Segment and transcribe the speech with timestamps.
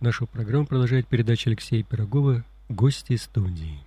[0.00, 3.80] Нашу программу продолжает передача Алексея Пирогова «Гости студии».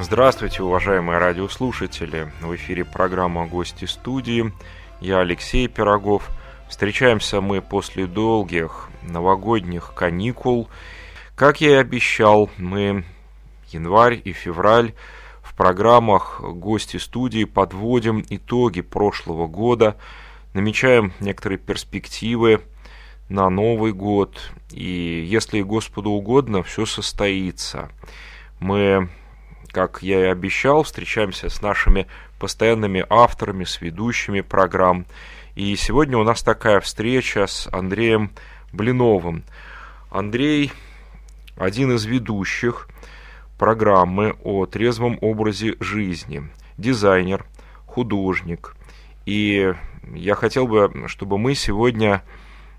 [0.00, 2.32] Здравствуйте, уважаемые радиослушатели!
[2.40, 4.52] В эфире программа «Гости студии».
[5.00, 6.28] Я Алексей Пирогов.
[6.68, 10.68] Встречаемся мы после долгих новогодних каникул.
[11.36, 13.04] Как я и обещал, мы
[13.70, 14.92] январь и февраль
[15.54, 19.96] в программах «Гости студии» подводим итоги прошлого года,
[20.52, 22.62] намечаем некоторые перспективы
[23.28, 24.50] на Новый год.
[24.72, 27.92] И если Господу угодно, все состоится.
[28.58, 29.08] Мы
[29.70, 32.08] как я и обещал, встречаемся с нашими
[32.40, 35.06] постоянными авторами, с ведущими программ.
[35.54, 38.32] И сегодня у нас такая встреча с Андреем
[38.72, 39.44] Блиновым.
[40.10, 40.72] Андрей
[41.56, 42.88] один из ведущих
[43.58, 46.42] программы о трезвом образе жизни,
[46.78, 47.46] дизайнер,
[47.86, 48.76] художник.
[49.26, 49.72] И
[50.14, 52.22] я хотел бы, чтобы мы сегодня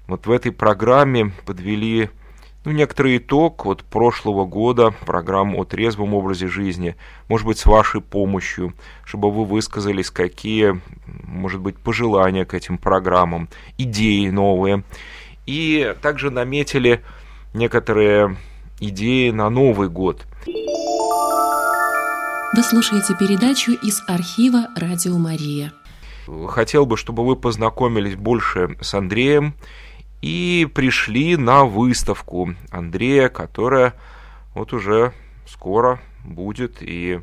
[0.08, 2.10] вот в этой программе подвели
[2.66, 6.96] ну, некоторый итог вот прошлого года, программ о трезвом образе жизни,
[7.30, 8.74] может быть, с вашей помощью,
[9.04, 14.84] чтобы вы высказались, какие, может быть, пожелания к этим программам, идеи новые.
[15.46, 17.04] И также наметили
[17.54, 18.36] некоторые
[18.80, 20.26] идеи на Новый год.
[22.56, 25.74] Вы слушаете передачу из архива «Радио Мария».
[26.48, 29.54] Хотел бы, чтобы вы познакомились больше с Андреем,
[30.22, 33.94] и пришли на выставку Андрея, которая
[34.56, 35.14] вот уже
[35.48, 37.22] скоро будет, и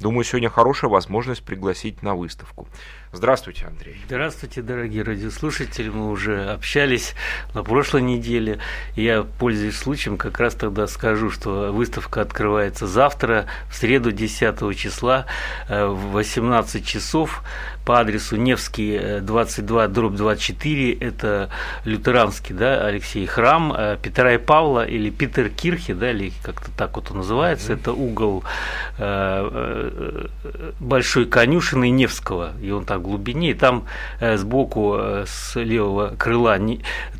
[0.00, 2.66] думаю, сегодня хорошая возможность пригласить на выставку.
[3.12, 3.96] Здравствуйте, Андрей.
[4.06, 5.88] Здравствуйте, дорогие радиослушатели.
[5.88, 7.14] Мы уже общались
[7.54, 8.60] на прошлой неделе.
[8.94, 15.26] Я, пользуясь случаем, как раз тогда скажу, что выставка открывается завтра, в среду 10 числа,
[15.68, 17.42] э, в 18 часов
[17.90, 20.92] по адресу Невский 22, э, дробь 24.
[20.92, 21.50] Это
[21.84, 26.94] лютеранский, да, Алексей, храм э, Петра и Павла или Питер Кирхи, да, или как-то так
[26.94, 27.72] вот он называется.
[27.72, 28.44] Это угол
[30.78, 32.52] Большой конюшины Невского.
[32.62, 33.86] И он так глубине, и там
[34.20, 36.58] э, сбоку э, с левого крыла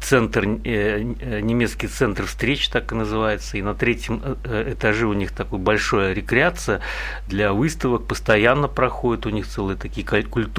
[0.01, 5.59] центр, э, немецкий центр встреч, так и называется, и на третьем этаже у них такой
[5.59, 6.81] большая рекреация
[7.29, 10.07] для выставок, постоянно проходят у них целые такие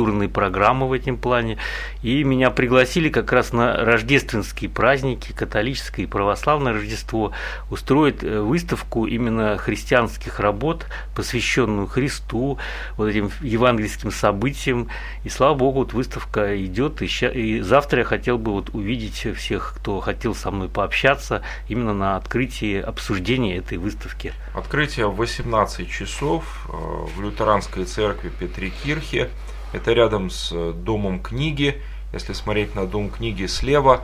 [0.02, 1.58] культурные программы в этом плане,
[2.02, 7.34] и меня пригласили как раз на рождественские праздники, католическое и православное Рождество,
[7.70, 12.58] устроить выставку именно христианских работ, посвященную Христу,
[12.98, 14.88] вот этим евангельским событиям,
[15.24, 17.04] и слава богу, вот выставка идет.
[17.04, 21.44] И, ща, и завтра я хотел бы вот увидеть всех, кто хотел со мной пообщаться,
[21.70, 24.34] именно на открытии обсуждения этой выставки.
[24.56, 29.30] Открытие в 18 часов э, в лютеранской церкви Петри Кирхе.
[29.74, 31.82] Это рядом с э, Домом книги.
[32.14, 34.02] Если смотреть на Дом книги слева,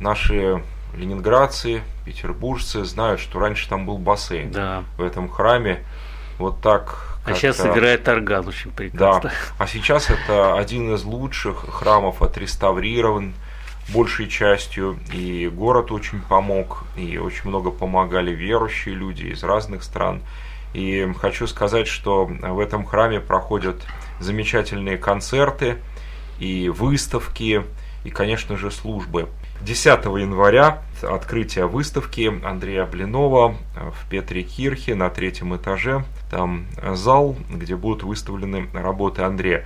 [0.00, 0.62] наши
[0.96, 4.84] ленинградцы, петербуржцы знают, что раньше там был бассейн да.
[4.96, 5.84] в этом храме.
[6.38, 9.30] Вот так а сейчас собирает орган очень прекрасно.
[9.30, 9.36] Да.
[9.58, 13.34] А сейчас это один из лучших храмов отреставрирован
[13.88, 20.22] большей частью, и город очень помог, и очень много помогали верующие люди из разных стран.
[20.74, 23.76] И хочу сказать, что в этом храме проходят
[24.20, 25.78] замечательные концерты
[26.38, 27.64] и выставки,
[28.04, 29.28] и, конечно же, службы.
[29.62, 36.04] 10 января открытие выставки Андрея Блинова в Петре Кирхе на третьем этаже.
[36.30, 39.64] Там зал, где будут выставлены работы Андрея.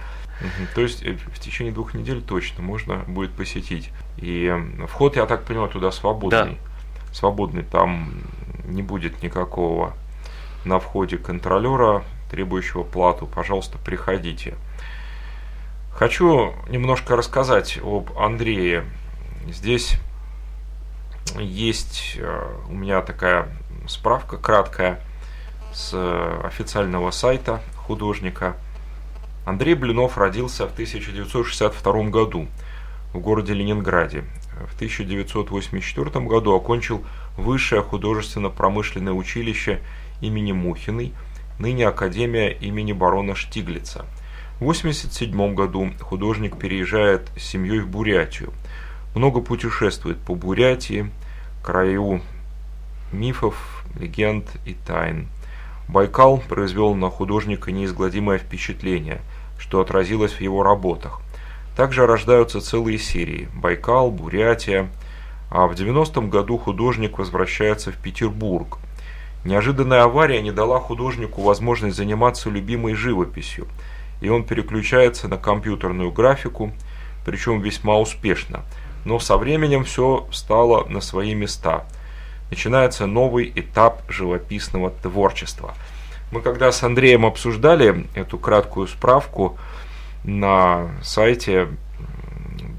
[0.75, 3.91] То есть э, в течение двух недель точно можно будет посетить.
[4.19, 4.55] И
[4.87, 6.59] вход, я так понимаю, туда свободный.
[7.11, 7.13] Да.
[7.13, 8.23] Свободный, там
[8.65, 9.95] не будет никакого
[10.65, 13.27] на входе контролера, требующего плату.
[13.27, 14.55] Пожалуйста, приходите.
[15.93, 18.85] Хочу немножко рассказать об Андрее.
[19.49, 19.99] Здесь
[21.39, 23.49] есть э, у меня такая
[23.87, 25.01] справка краткая
[25.73, 25.93] с
[26.45, 28.57] официального сайта художника.
[29.45, 32.47] Андрей Блинов родился в 1962 году
[33.13, 34.25] в городе Ленинграде.
[34.71, 37.05] В 1984 году окончил
[37.39, 39.81] Высшее художественно-промышленное училище
[40.21, 41.13] имени Мухиной,
[41.59, 44.07] ныне Академия имени барона Штиглица.
[44.61, 48.53] В 1987 году художник переезжает с семьей в Бурятию–
[49.15, 51.11] много путешествует по Бурятии,
[51.63, 52.21] краю
[53.13, 55.29] мифов, легенд и тайн.
[55.89, 59.21] Байкал произвел на художника неизгладимое впечатление,
[59.59, 61.21] что отразилось в его работах.
[61.77, 64.89] Также рождаются целые серии «Байкал», «Бурятия»,
[65.51, 68.79] а в 90-м году художник возвращается в Петербург.
[69.45, 73.69] Неожиданная авария не дала художнику возможность заниматься любимой живописью,
[74.21, 76.73] и он переключается на компьютерную графику,
[77.25, 78.63] причем весьма успешно.
[79.05, 81.85] Но со временем все стало на свои места.
[82.51, 85.75] Начинается новый этап живописного творчества.
[86.31, 89.59] Мы когда с Андреем обсуждали эту краткую справку
[90.25, 91.69] на сайте,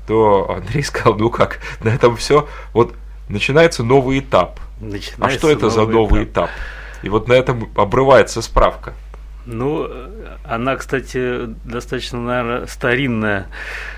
[0.08, 2.94] то Андрей сказал, ну как, на этом все, вот
[3.28, 4.60] начинается новый этап.
[4.80, 6.46] Начинается а что это за новый этап?
[6.46, 6.50] этап?
[7.04, 8.94] И вот на этом обрывается справка.
[9.46, 9.90] Ну,
[10.44, 13.48] она, кстати, достаточно, наверное, старинная.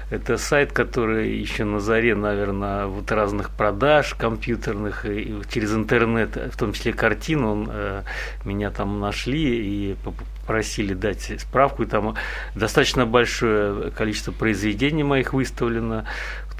[0.09, 6.57] Это сайт, который еще на заре, наверное, вот разных продаж компьютерных и через интернет, в
[6.57, 8.03] том числе картин, он, э,
[8.45, 9.95] меня там нашли и
[10.41, 11.83] попросили дать справку.
[11.83, 12.15] И там
[12.55, 16.05] достаточно большое количество произведений моих выставлено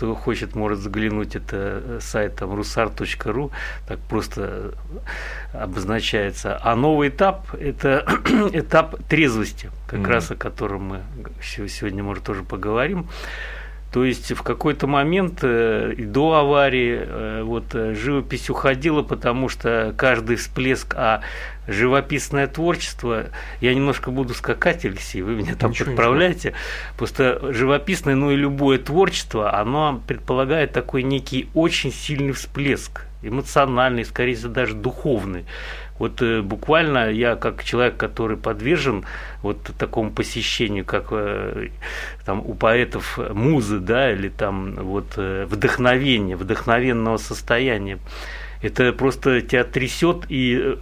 [0.02, 3.52] кто хочет, может заглянуть, это э, сайт там rusar.ru,
[3.88, 4.74] так просто
[5.54, 6.60] обозначается.
[6.64, 8.04] А новый этап– это
[8.52, 10.08] этап трезвости, как mm-hmm.
[10.08, 11.02] раз о котором мы
[11.44, 13.10] сегодня, может, тоже поговорим.
[13.92, 20.38] То есть в какой-то момент э, до аварии э, вот живопись уходила, потому что каждый
[20.38, 21.22] всплеск, а
[21.68, 23.26] живописное творчество,
[23.60, 26.98] я немножко буду скакать, Алексей, вы меня там ничего, подправляете, ничего.
[26.98, 34.36] просто живописное, ну и любое творчество, оно предполагает такой некий очень сильный всплеск, эмоциональный, скорее
[34.36, 35.46] всего, даже духовный.
[36.00, 39.06] Вот э, буквально я как человек, который подвержен
[39.42, 41.70] вот такому посещению, как э,
[42.26, 48.00] там у поэтов музы, да, или там вот э, вдохновения, вдохновенного состояния,
[48.62, 50.78] это просто тебя трясет, и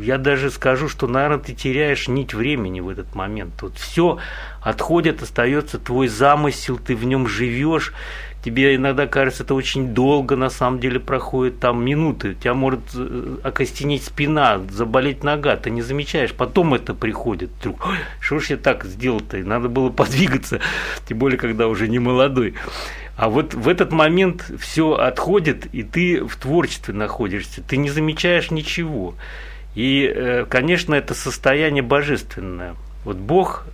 [0.00, 3.62] я даже скажу, что, наверное, ты теряешь нить времени в этот момент.
[3.62, 4.18] Вот все
[4.60, 7.94] отходит, остается твой замысел, ты в нем живешь.
[8.42, 12.34] Тебе иногда кажется, это очень долго, на самом деле проходит там минуты.
[12.34, 16.32] Тебя может э, окостенеть спина, заболеть нога, ты не замечаешь.
[16.32, 17.88] Потом это приходит вдруг.
[18.20, 19.38] Что ж я так сделал-то?
[19.38, 20.60] Надо было подвигаться,
[21.08, 22.54] тем более, когда уже не молодой.
[23.16, 28.52] А вот в этот момент все отходит, и ты в творчестве находишься, ты не замечаешь
[28.52, 29.16] ничего.
[29.74, 32.76] И, э, конечно, это состояние божественное.
[33.04, 33.66] Вот Бог,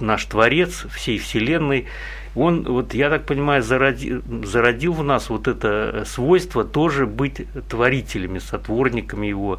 [0.00, 1.86] наш Творец всей Вселенной,
[2.34, 8.38] он, вот я так понимаю, зародил, зародил в нас вот это свойство тоже быть творителями,
[8.38, 9.58] сотворниками его,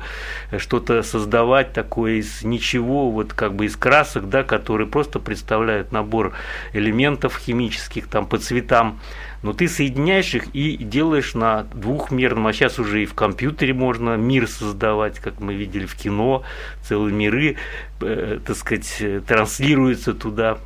[0.58, 6.34] что-то создавать такое из ничего, вот как бы из красок, да, которые просто представляют набор
[6.74, 9.00] элементов химических там по цветам,
[9.42, 14.16] но ты соединяешь их и делаешь на двухмерном, а сейчас уже и в компьютере можно
[14.18, 16.44] мир создавать, как мы видели в кино,
[16.84, 17.58] целые миры,
[18.02, 20.58] э, так сказать, транслируются туда.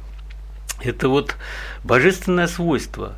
[0.83, 1.35] Это вот
[1.83, 3.15] божественное свойство.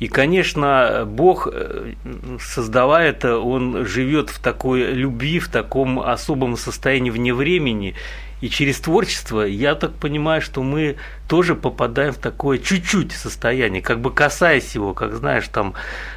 [0.00, 1.94] И, конечно, Бог, э,
[2.40, 7.94] создавая это, Он живет в такой любви, в таком особом состоянии вне времени.
[8.44, 10.96] И через творчество, я так понимаю, что мы
[11.28, 15.72] тоже попадаем в такое чуть-чуть состояние, как бы касаясь его, как знаешь, там,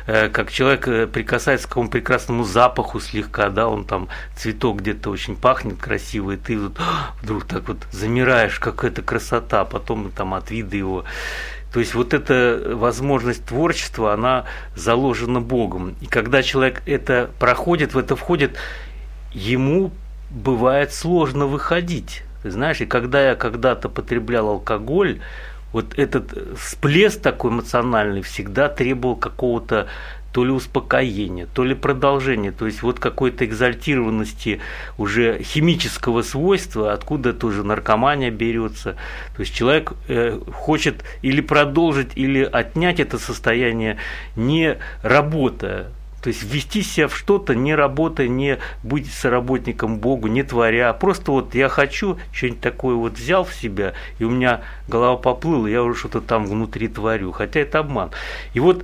[0.07, 5.09] э, как человек э, прикасается к какому прекрасному запаху слегка, да, он там, цветок где-то
[5.09, 6.77] очень пахнет красиво, и ты вот
[7.21, 11.05] вдруг так вот замираешь, как это красота, потом там от вида его.
[11.71, 14.43] То есть вот эта возможность творчества, она
[14.75, 15.95] заложена Богом.
[16.01, 18.57] И когда человек это проходит, в это входит,
[19.31, 19.93] ему
[20.29, 22.23] бывает сложно выходить.
[22.43, 25.19] Ты знаешь, и когда я когда-то потреблял алкоголь,
[25.73, 29.87] вот этот всплеск такой эмоциональный всегда требовал какого-то
[30.31, 34.59] то ли успокоения, то ли продолжения, то есть вот какой-то экзальтированности
[34.97, 38.97] уже химического свойства, откуда тоже наркомания берется.
[39.35, 43.97] То есть человек э, хочет или продолжить, или отнять это состояние,
[44.35, 45.87] не работая,
[46.21, 50.91] то есть ввести себя в что-то, не работая, не быть соработником Богу, не творя.
[50.93, 55.69] Просто вот я хочу, что-нибудь такое вот взял в себя, и у меня голова поплыла,
[55.69, 57.31] я уже что-то там внутри творю.
[57.31, 58.11] Хотя это обман.
[58.53, 58.83] И вот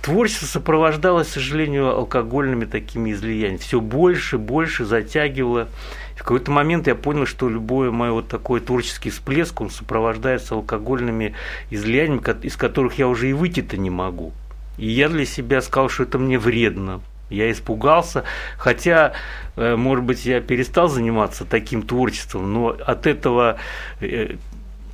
[0.00, 3.58] творчество сопровождалось, к сожалению, алкогольными такими излияниями.
[3.58, 5.68] Все больше, больше затягивало.
[6.14, 11.34] В какой-то момент я понял, что любой мой вот такой творческий всплеск, он сопровождается алкогольными
[11.70, 14.32] излияниями, из которых я уже и выйти-то не могу.
[14.78, 17.00] И я для себя сказал, что это мне вредно.
[17.28, 18.24] Я испугался,
[18.58, 19.12] хотя,
[19.56, 23.56] э, может быть, я перестал заниматься таким творчеством, но от этого
[24.00, 24.36] э,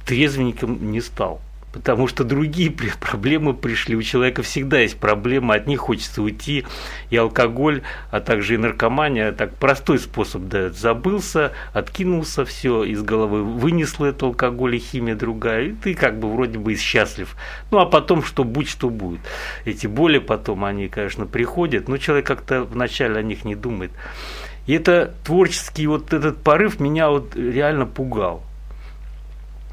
[0.05, 1.41] трезвенником не стал
[1.77, 3.95] потому что другие проблемы пришли.
[3.97, 6.65] У человека всегда есть проблемы, от них хочется уйти.
[7.11, 10.77] И алкоголь, а также и наркомания, так простой способ дает.
[10.77, 16.33] Забылся, откинулся, все из головы вынесло это алкоголь и химия другая, и ты как бы
[16.33, 17.37] вроде бы и счастлив.
[17.71, 19.21] Ну, а потом, что будь, что будет.
[19.65, 23.93] Эти боли потом, они, конечно, приходят, но человек как-то вначале о них не думает.
[24.67, 28.43] И это творческий вот этот порыв меня вот реально пугал.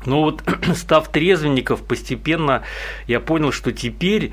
[0.05, 0.43] Но вот
[0.75, 2.63] став трезвенников, постепенно
[3.07, 4.31] я понял, что теперь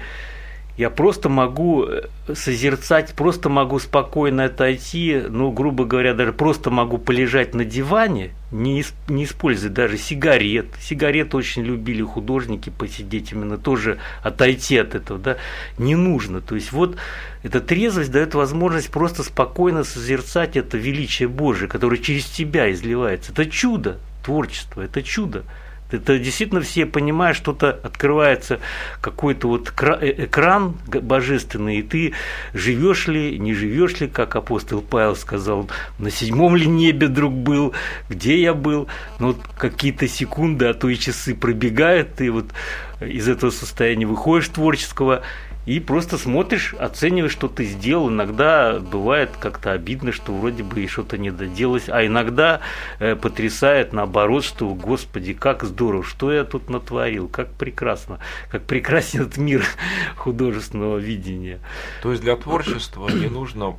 [0.81, 6.97] я просто могу э, созерцать, просто могу спокойно отойти, ну, грубо говоря, даже просто могу
[6.97, 10.69] полежать на диване, не, не используя даже сигарет.
[10.81, 15.37] Сигареты очень любили художники посидеть именно тоже отойти от этого, да,
[15.77, 16.41] не нужно.
[16.41, 16.97] То есть вот
[17.43, 23.33] эта трезвость дает возможность просто спокойно созерцать это величие Божие, которое через тебя изливается.
[23.33, 25.45] Это чудо творчество, это чудо.
[25.93, 28.61] Это действительно все понимают, что-то открывается
[29.00, 32.12] какой-то вот э, экран божественный, и ты
[32.55, 37.75] живешь ли, не живешь ли, как апостол Павел сказал, на седьмом ли небе друг был,
[38.09, 38.87] где я был,
[39.19, 42.47] ну вот какие-то секунды, а то и часы пробегают, ты вот
[43.00, 45.23] из этого состояния выходишь творческого,
[45.67, 48.09] и просто смотришь, оцениваешь, что ты сделал.
[48.09, 52.61] Иногда бывает как-то обидно, что вроде бы и что-то не доделалось, а иногда
[52.99, 59.23] э, потрясает наоборот, что, господи, как здорово, что я тут натворил, как прекрасно, как прекрасен
[59.23, 59.64] этот мир
[60.17, 61.61] художественного видения.
[62.02, 63.76] То есть для творчества не нужно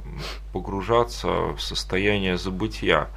[0.54, 3.08] погружаться в состояние забытия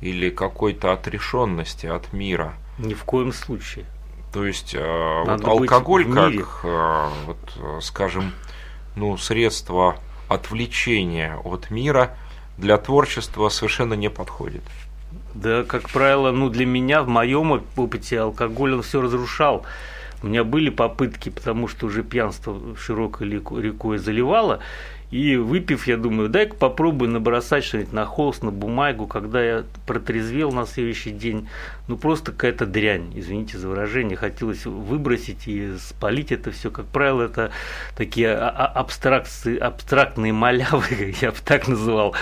[0.00, 2.54] или какой-то отрешенности от мира.
[2.78, 3.86] Ни в коем случае.
[4.34, 6.32] То есть э, вот алкоголь как,
[6.64, 8.32] э, вот, скажем,
[8.96, 9.96] ну, средство
[10.28, 12.16] отвлечения от мира
[12.58, 14.62] для творчества совершенно не подходит.
[15.34, 19.64] Да, как правило, ну для меня в моем опыте алкоголь он все разрушал.
[20.20, 24.60] У меня были попытки, потому что уже пьянство широкой рекой заливало,
[25.14, 29.06] и выпив, я думаю, дай-ка попробую набросать что-нибудь на холст, на бумагу.
[29.06, 31.48] Когда я протрезвел на следующий день,
[31.86, 34.16] ну просто какая-то дрянь, извините за выражение.
[34.16, 36.70] Хотелось выбросить и спалить это все.
[36.70, 37.50] Как правило, это
[37.94, 42.14] такие а, а, абстракции, абстрактные малявы, я бы так называл.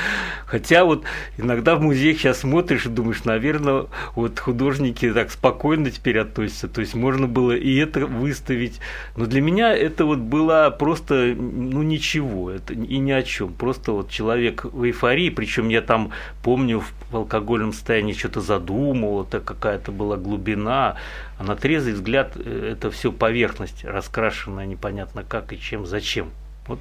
[0.47, 1.05] Хотя вот
[1.39, 6.67] иногда в музеях сейчас смотришь и думаешь, наверное, вот художники так спокойно теперь относятся.
[6.67, 8.81] То есть можно было и это выставить.
[9.17, 12.51] Но для меня это вот было просто, ну ничего.
[12.51, 13.53] Это и ни о чем.
[13.53, 16.11] Просто вот человек в эйфории, причем я там
[16.43, 20.97] помню в алкогольном состоянии что-то задумывал, это какая-то была глубина,
[21.39, 26.31] а на трезвый взгляд э, это все поверхность, раскрашенная непонятно как и чем, зачем.
[26.67, 26.81] Вот.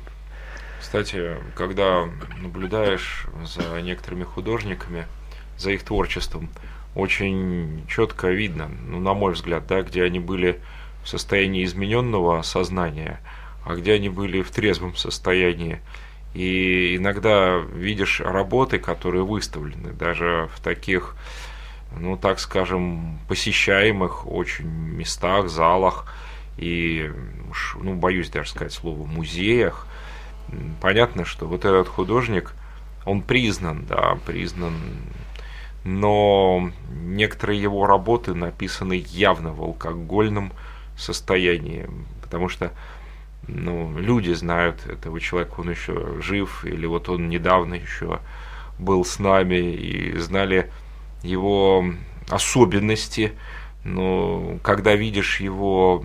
[0.79, 2.07] Кстати, когда
[2.41, 5.05] наблюдаешь за некоторыми художниками,
[5.57, 6.49] за их творчеством,
[6.95, 10.59] очень четко видно, ну, на мой взгляд, да, где они были
[11.03, 13.19] в состоянии измененного сознания–
[13.63, 15.79] а где они были в трезвом состоянии.
[16.33, 21.15] И иногда видишь работы, которые выставлены даже в таких,
[21.97, 26.05] ну так скажем, посещаемых очень местах, залах
[26.57, 27.11] и,
[27.75, 29.87] ну боюсь даже сказать слово, музеях.
[30.81, 32.53] Понятно, что вот этот художник,
[33.05, 34.73] он признан, да, признан,
[35.83, 40.51] но некоторые его работы написаны явно в алкогольном
[40.97, 41.89] состоянии,
[42.21, 42.71] потому что
[43.47, 48.19] ну, люди знают этого человека, он еще жив, или вот он недавно еще
[48.77, 50.71] был с нами и знали
[51.23, 51.85] его
[52.29, 53.33] особенности.
[53.83, 56.03] Но когда видишь его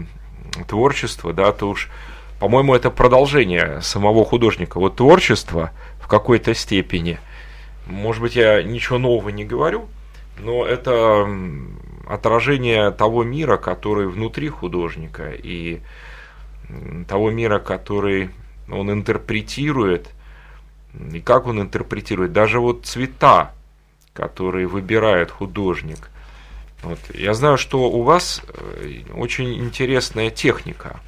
[0.67, 1.91] творчество, да, то уж,
[2.39, 4.79] по-моему, это продолжение самого художника.
[4.79, 5.71] Вот творчество
[6.01, 7.19] в какой-то степени,
[7.87, 9.87] может быть, я ничего нового не говорю,
[10.39, 11.29] но это
[12.09, 15.31] отражение того мира, который внутри художника.
[15.31, 15.81] И
[17.09, 18.31] того мира, который
[18.71, 20.11] он интерпретирует,
[21.13, 23.53] и как он интерпретирует, даже вот цвета,
[24.17, 26.09] которые выбирает художник.
[26.83, 26.99] Вот.
[27.15, 31.01] Я знаю, что у вас э, очень интересная техника.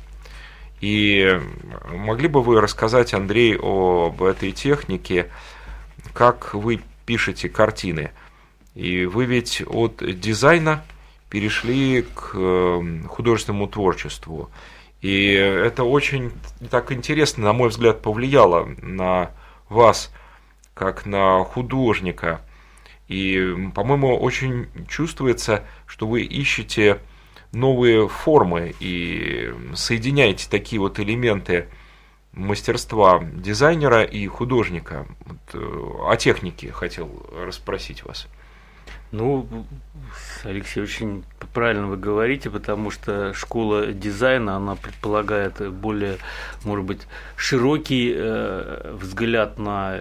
[0.81, 1.41] И
[1.91, 5.31] могли бы вы рассказать, Андрей, об этой технике,
[6.13, 8.11] как вы пишете картины?
[8.75, 10.85] И вы ведь от дизайна
[11.31, 14.51] перешли к э, художественному творчеству.
[15.01, 16.33] И это очень
[16.71, 19.31] так интересно, на мой взгляд, повлияло на
[19.69, 20.13] вас,
[20.75, 22.41] как на художника.
[23.09, 27.01] И, по-моему, очень чувствуется, что вы ищете
[27.53, 31.69] новые формы и соединяете такие вот элементы
[32.33, 35.07] мастерства дизайнера и художника.
[35.25, 38.29] Вот, э, о технике хотел расспросить вас.
[39.11, 39.47] Ну,
[40.45, 41.25] Алексей, очень
[41.55, 46.19] правильно вы говорите, потому что школа дизайна, она предполагает более,
[46.65, 50.01] может быть, широкий э, взгляд на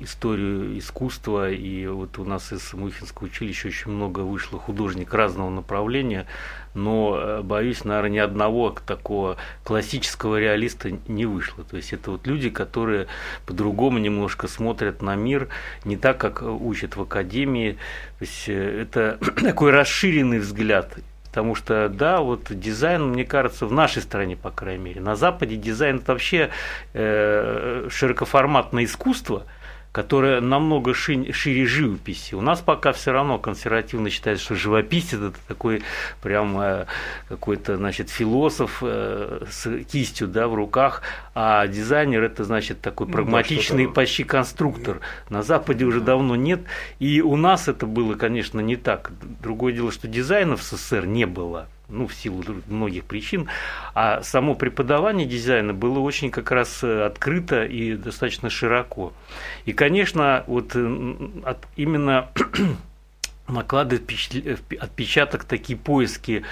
[0.00, 1.50] историю искусства.
[1.52, 6.26] И вот у нас из Мухинского училища очень много вышло художников разного направления,
[6.74, 11.64] но, э, боюсь, наверное, ни одного такого классического реалиста не вышло.
[11.64, 13.06] То есть это вот люди, которые
[13.46, 15.48] по-другому немножко смотрят на мир,
[15.84, 17.72] не так, как учат в академии.
[18.18, 20.98] То есть э, это такой расширенный взгляд
[21.32, 25.56] Потому что, да, вот дизайн, мне кажется, в нашей стране, по крайней мере, на Западе
[25.56, 26.50] дизайн это вообще
[26.92, 29.46] э, широкоформатное искусство–
[29.92, 32.34] которая намного шире живописи.
[32.34, 35.82] У нас пока все равно консервативно считается, что живописец это такой
[36.22, 36.86] прям э,
[37.28, 41.02] какой-то, значит, философ э, с кистью, да, в руках,
[41.34, 45.00] а дизайнер это, значит, такой ну прагматичный да, почти конструктор.
[45.28, 46.62] На Западе уже давно нет,
[46.98, 49.12] и у нас это было, конечно, не так.
[49.42, 53.48] Другое дело, что дизайна в СССР не было ну, в силу многих причин,
[53.94, 59.12] а само преподавание дизайна было очень как раз э, открыто и достаточно широко.
[59.64, 62.28] И, конечно, вот э, именно
[63.48, 64.10] накладывает
[64.80, 66.44] отпечаток такие поиски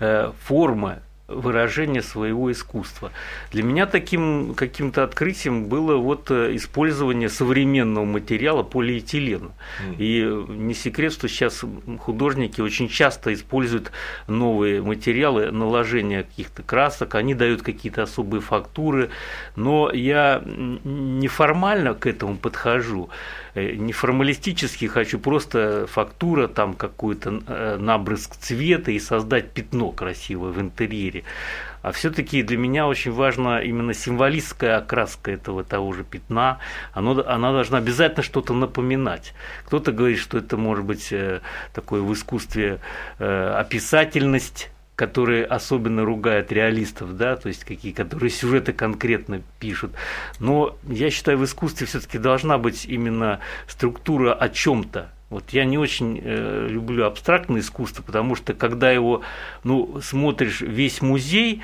[0.00, 3.10] э, формы, выражение своего искусства.
[3.50, 9.50] Для меня таким каким-то открытием было вот э, использование современного материала полиэтилена.
[9.88, 9.96] Mm.
[9.98, 11.64] И не секрет, что сейчас
[12.00, 13.90] художники очень часто используют
[14.28, 19.10] новые материалы, наложения каких-то красок, они дают какие-то особые фактуры,
[19.56, 23.10] но я неформально к этому подхожу.
[23.56, 30.50] Э, не формалистически хочу просто фактура, там какой-то э, набрызг цвета и создать пятно красивое
[30.52, 31.24] в интерьере.
[31.80, 36.58] А все-таки для меня очень важна именно символистская окраска этого того же пятна.
[36.92, 39.32] Оно, она должна обязательно что-то напоминать.
[39.64, 41.40] Кто-то говорит, что это может быть э,
[41.72, 42.80] такое в искусстве
[43.18, 49.92] описательность которые особенно ругают реалистов, да, то есть какие, которые сюжеты конкретно пишут.
[50.40, 55.10] Но я считаю, в искусстве все-таки должна быть именно структура о чем-то.
[55.28, 59.22] Вот я не очень э, люблю абстрактное искусство, потому что когда его,
[59.64, 61.62] ну, смотришь весь музей,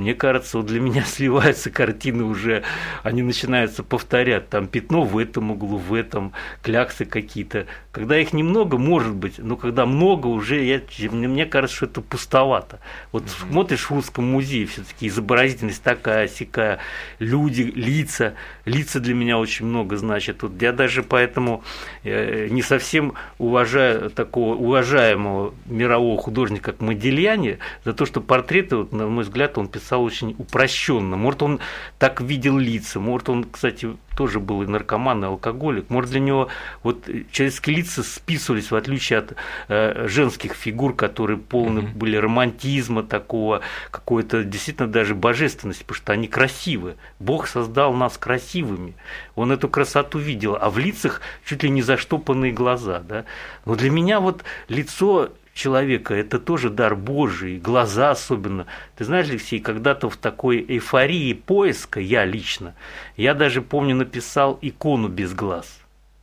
[0.00, 2.62] мне кажется, вот для меня сливаются картины уже,
[3.02, 7.66] они начинаются повторять, там пятно в этом углу, в этом, кляксы какие-то.
[7.92, 10.80] Когда их немного, может быть, но когда много, уже я,
[11.10, 12.80] мне, кажется, что это пустовато.
[13.12, 13.50] Вот mm-hmm.
[13.50, 16.78] смотришь в русском музее, все-таки изобразительность такая, сякая,
[17.18, 20.42] люди, лица, лица для меня очень много значат.
[20.42, 21.62] Вот я даже поэтому
[22.04, 28.92] э, не совсем уважаю такого уважаемого мирового художника, как Модельяне, за то, что портреты, вот,
[28.92, 31.16] на мой взгляд, он писал писал очень упрощенно.
[31.16, 31.60] Может, он
[31.98, 35.90] так видел лица, может, он, кстати, тоже был и наркоман, и алкоголик.
[35.90, 36.48] Может, для него
[36.84, 39.34] вот человеческие лица списывались, в отличие от
[39.68, 41.94] э, женских фигур, которые полны mm-hmm.
[41.94, 46.96] были романтизма такого, какой-то действительно даже божественности, потому что они красивы.
[47.18, 48.94] Бог создал нас красивыми.
[49.34, 53.00] Он эту красоту видел, а в лицах чуть ли не заштопанные глаза.
[53.00, 53.24] Да?
[53.64, 58.66] Но для меня вот лицо человека, это тоже дар Божий, глаза особенно.
[58.96, 62.74] Ты знаешь, Алексей, когда-то в такой эйфории поиска, я лично,
[63.16, 65.80] я даже помню написал икону без глаз.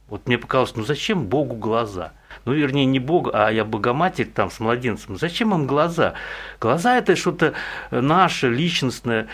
[0.09, 2.13] Вот мне показалось, ну зачем Богу глаза?
[2.45, 5.17] Ну, вернее, не Бог, а я Богоматерь там с младенцем.
[5.17, 6.13] Зачем им глаза?
[6.61, 7.53] Глаза– это что-то
[7.91, 9.27] наше, личностное.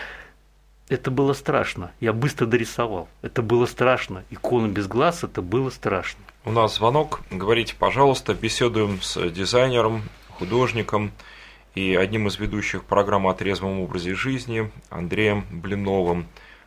[0.90, 1.92] Это было страшно.
[2.00, 3.08] Я быстро дорисовал.
[3.22, 4.22] Это было страшно.
[4.30, 6.22] Икона без глаз– это было страшно.
[6.44, 7.20] У нас звонок.
[7.30, 10.02] Говорите, пожалуйста, беседуем с дизайнером,
[10.38, 11.12] художником
[11.74, 16.26] и одним из ведущих программы о трезвом образе жизни Андреем Блиновым.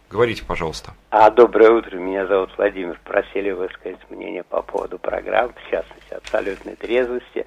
[0.10, 0.93] Говорите, пожалуйста.
[1.12, 2.99] А, доброе утро, меня зовут Владимир.
[3.03, 7.45] Просили высказать мнение по поводу программ, в частности, абсолютной трезвости,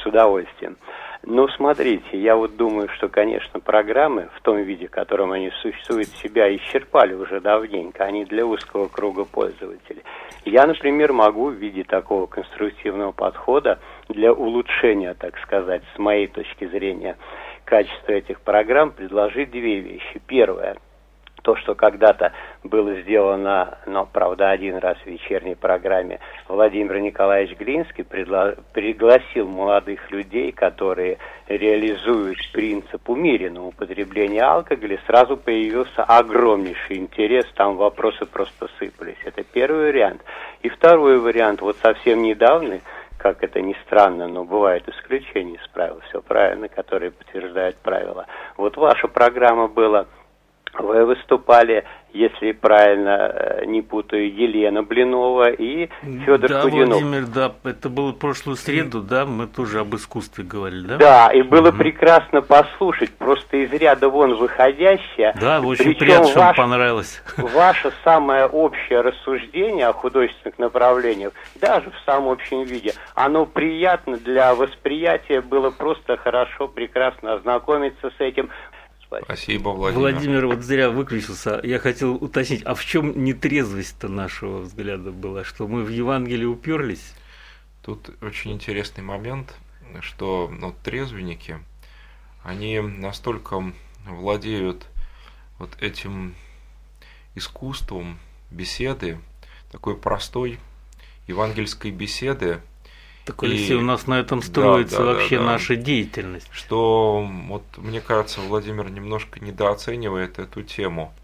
[0.00, 0.76] с удовольствием.
[1.24, 6.08] Ну, смотрите, я вот думаю, что, конечно, программы в том виде, в котором они существуют,
[6.08, 10.02] себя исчерпали уже давненько, они для узкого круга пользователей.
[10.44, 16.66] Я, например, могу в виде такого конструктивного подхода для улучшения, так сказать, с моей точки
[16.66, 17.16] зрения,
[17.64, 20.20] качества этих программ предложить две вещи.
[20.26, 20.76] Первое–
[21.42, 28.04] то, что когда-то было сделано, но, правда, один раз в вечерней программе, Владимир Николаевич Глинский
[28.04, 37.76] предла- пригласил молодых людей, которые реализуют принцип умеренного употребления алкоголя, сразу появился огромнейший интерес, там
[37.76, 39.18] вопросы просто сыпались.
[39.24, 40.22] Это первый вариант.
[40.62, 42.80] И второй вариант, вот совсем недавно,
[43.18, 48.26] как это ни странно, но бывают исключения из правил, все правильно, которые подтверждают правила.
[48.56, 50.06] Вот ваша программа была
[50.78, 55.88] вы выступали, если правильно э, не путаю, Елена Блинова и
[56.24, 57.00] Федор да, Кудинов.
[57.00, 60.96] Владимир, да, это было прошлую среду, да, мы тоже об искусстве говорили, да?
[60.96, 61.78] Да, и было угу.
[61.78, 65.34] прекрасно послушать, просто из ряда вон выходящее.
[65.40, 67.22] Да, очень приятно, что вам понравилось.
[67.36, 74.54] Ваше самое общее рассуждение о художественных направлениях, даже в самом общем виде, оно приятно для
[74.54, 78.50] восприятия, было просто хорошо, прекрасно ознакомиться с этим.
[79.24, 80.00] Спасибо, Владимир.
[80.00, 81.60] Владимир вот зря выключился.
[81.62, 85.44] Я хотел уточнить, а в чем нетрезвость-то нашего взгляда была?
[85.44, 87.14] Что мы в Евангелие уперлись?
[87.82, 89.54] Тут очень интересный момент,
[90.00, 91.58] что ну, трезвенники,
[92.44, 93.72] они настолько
[94.06, 94.86] владеют
[95.58, 96.34] вот этим
[97.34, 98.18] искусством
[98.50, 99.18] беседы,
[99.70, 100.58] такой простой
[101.26, 102.60] евангельской беседы.
[103.24, 103.74] Так, Алексей, и...
[103.74, 105.52] у нас на этом строится да, да, вообще да, да.
[105.52, 106.48] наша деятельность.
[106.52, 111.14] Что, вот мне кажется, Владимир немножко недооценивает эту тему,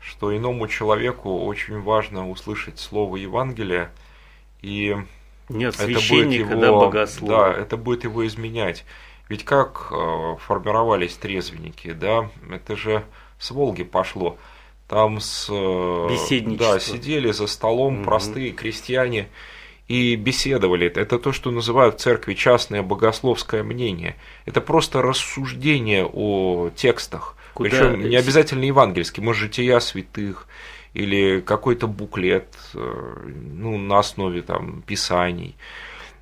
[0.00, 3.90] что иному человеку очень важно услышать слово Евангелия,
[4.60, 4.96] и
[5.48, 7.06] нет это будет его, да.
[7.22, 8.84] Да, это будет его изменять.
[9.28, 13.04] Ведь как э, формировались трезвенники, да, это же
[13.38, 14.38] с Волги пошло.
[14.86, 16.08] Там с, э,
[16.56, 18.04] да, сидели за столом угу.
[18.04, 19.28] простые крестьяне
[19.88, 20.86] и беседовали.
[20.86, 24.16] Это то, что называют в церкви частное богословское мнение.
[24.44, 27.36] Это просто рассуждение о текстах.
[27.54, 27.70] Куда...
[27.70, 30.46] Причем не обязательно евангельский, может, жития святых
[30.92, 35.56] или какой-то буклет э, ну, на основе там, писаний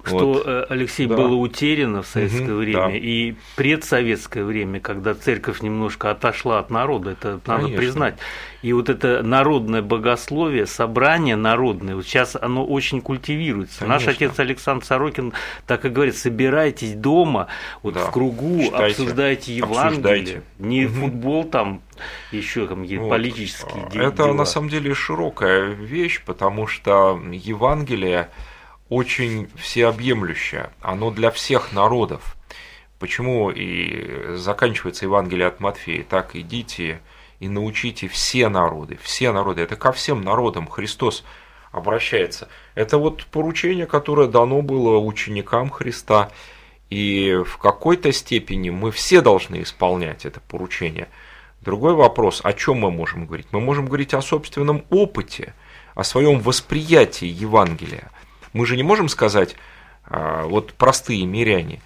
[0.07, 0.43] что вот.
[0.47, 1.17] Э, Алексей да.
[1.17, 2.91] было утеряно в советское угу, время да.
[2.97, 7.77] и предсоветское время, когда церковь немножко отошла от народа, это надо Конечно.
[7.77, 8.19] признать.
[8.63, 13.81] И вот это народное богословие, собрание народное, вот сейчас оно очень культивируется.
[13.81, 14.07] Конечно.
[14.07, 15.33] Наш отец Александр Сорокин
[15.67, 17.49] так и говорит: собирайтесь дома,
[17.83, 18.07] вот да.
[18.07, 20.43] в кругу, Читайте, обсуждайте Евангелие, обсуждайте.
[20.59, 20.95] не угу.
[20.95, 21.81] футбол там
[22.33, 23.09] еще там вот.
[23.09, 24.03] политические дела.
[24.03, 28.31] Это на самом деле широкая вещь, потому что Евангелие
[28.89, 32.37] очень всеобъемлющее, оно для всех народов.
[32.99, 37.01] Почему и заканчивается Евангелие от Матфея, так идите
[37.41, 41.25] и научите все народы, все народы, это ко всем народам Христос
[41.73, 42.49] обращается.
[42.75, 46.31] Это вот поручение, которое дано было ученикам Христа,
[46.89, 51.09] и в какой-то степени мы все должны исполнять это поручение.
[51.61, 53.49] Другой вопрос, о чем мы можем говорить?
[53.51, 55.53] Мы можем говорить о собственном опыте,
[55.95, 58.11] о своем восприятии Евангелия.
[58.53, 59.57] Мы же не можем сказать,
[60.05, 61.81] а, вот простые миряне,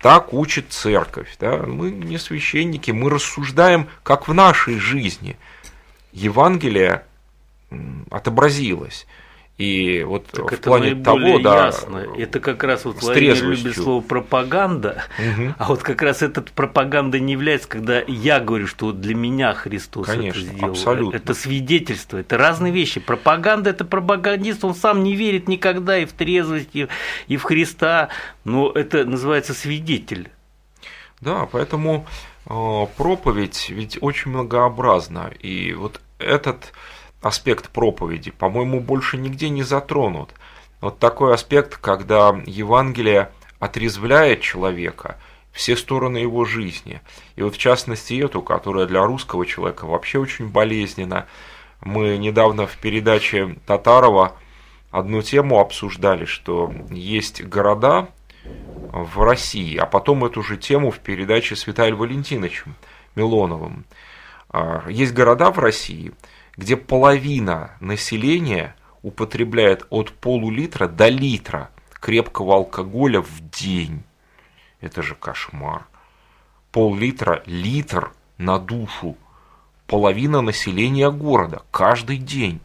[0.00, 1.36] так учит церковь.
[1.38, 1.58] Да?
[1.58, 5.36] Мы не священники, мы рассуждаем, как в нашей жизни.
[6.12, 7.04] Евангелие
[8.10, 9.06] отобразилось.
[9.62, 12.04] И вот так в это плане того, да, ясно.
[12.18, 15.54] Это как раз вот Владимир любит слово пропаганда, угу.
[15.56, 19.54] а вот как раз эта пропаганда не является, когда я говорю, что вот для меня
[19.54, 20.70] Христос Конечно, это сделал.
[20.72, 21.16] Абсолютно.
[21.16, 22.98] Это свидетельство, это разные вещи.
[22.98, 28.08] Пропаганда это пропагандист, он сам не верит никогда и в трезвость, и в Христа,
[28.42, 30.28] но это называется свидетель.
[31.20, 32.04] Да, поэтому
[32.46, 35.30] э, проповедь ведь очень многообразна.
[35.38, 36.72] И вот этот
[37.22, 40.30] аспект проповеди, по-моему, больше нигде не затронут.
[40.80, 43.30] Вот такой аспект, когда Евангелие
[43.60, 45.16] отрезвляет человека,
[45.52, 47.00] все стороны его жизни.
[47.36, 51.26] И вот в частности эту, которая для русского человека вообще очень болезненна.
[51.80, 54.36] Мы недавно в передаче Татарова
[54.90, 58.08] одну тему обсуждали, что есть города
[58.92, 62.74] в России, а потом эту же тему в передаче с Виталием Валентиновичем
[63.14, 63.84] Милоновым.
[64.48, 66.12] А, есть города в России–
[66.56, 74.02] где половина населения употребляет от полулитра до литра крепкого алкоголя в день.
[74.80, 75.86] Это же кошмар.
[76.72, 79.16] Пол-литра, литр на душу.
[79.86, 82.60] Половина населения города каждый день.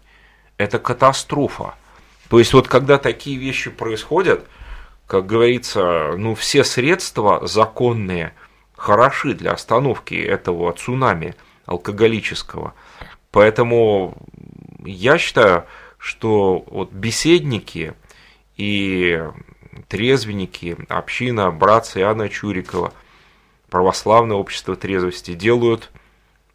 [0.58, 1.76] Это катастрофа.
[2.30, 4.45] То есть вот когда такие вещи происходят,
[5.08, 8.34] как говорится, ну все средства законные
[8.76, 12.73] хороши для остановки этого цунами алкоголического–
[13.38, 14.15] Поэтому
[14.84, 15.65] я считаю,
[16.00, 17.93] что вот беседники
[18.56, 19.23] и
[19.88, 22.93] трезвенники, община, братцы Иоанна Чурикова,
[23.69, 25.91] православное общество трезвости делают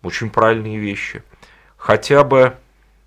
[0.02, 1.22] очень правильные вещи.
[1.76, 2.56] Хотя бы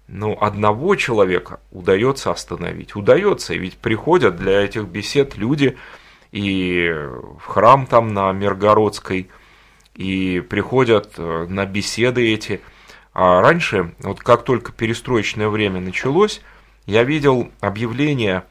[0.08, 2.96] ну, одного человека удается остановить.
[2.96, 5.78] Удается, ведь приходят для этих бесед люди
[6.32, 6.94] и
[7.42, 9.28] в храм там на Миргородской,
[9.96, 12.62] и приходят э, на беседы эти–
[13.16, 16.42] а раньше, вот как только перестроечное время началось,
[16.86, 18.44] я видел объявление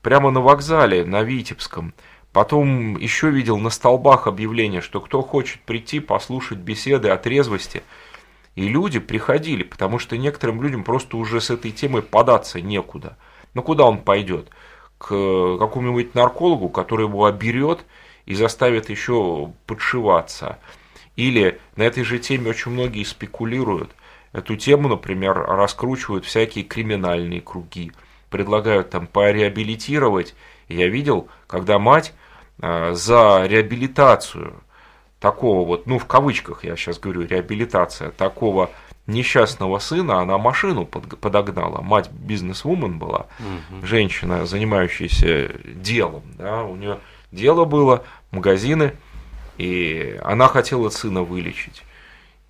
[0.00, 1.92] прямо на вокзале на Витебском.
[2.32, 7.82] Потом еще видел на столбах объявление, что кто хочет прийти послушать беседы о трезвости.
[8.54, 13.18] И люди приходили, потому что некоторым людям просто уже с этой темой податься некуда.
[13.52, 14.48] Ну куда он пойдет?
[14.96, 17.84] К какому-нибудь наркологу, который его оберет
[18.24, 20.58] и заставит еще подшиваться–
[21.20, 23.90] или на этой же теме очень многие спекулируют.
[24.32, 27.92] Эту тему, например, раскручивают всякие криминальные круги,
[28.30, 30.34] предлагают там пореабилитировать.
[30.68, 32.14] Я видел, когда мать
[32.62, 34.62] э, за реабилитацию
[35.18, 38.70] такого вот, ну в кавычках я сейчас говорю, реабилитация такого
[39.06, 41.82] несчастного сына, она машину подогнала.
[41.82, 43.84] Мать бизнес-вумен была, угу.
[43.84, 46.22] женщина, занимающаяся делом.
[46.38, 46.98] Да, у нее
[47.30, 48.94] дело было, магазины–
[49.60, 51.82] И она хотела сына вылечить.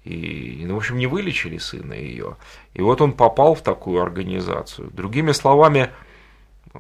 [0.05, 2.37] И, ну, в общем, не вылечили сына ее.
[2.73, 4.92] И вот он попал в такую организацию.
[4.92, 5.90] Другими словами,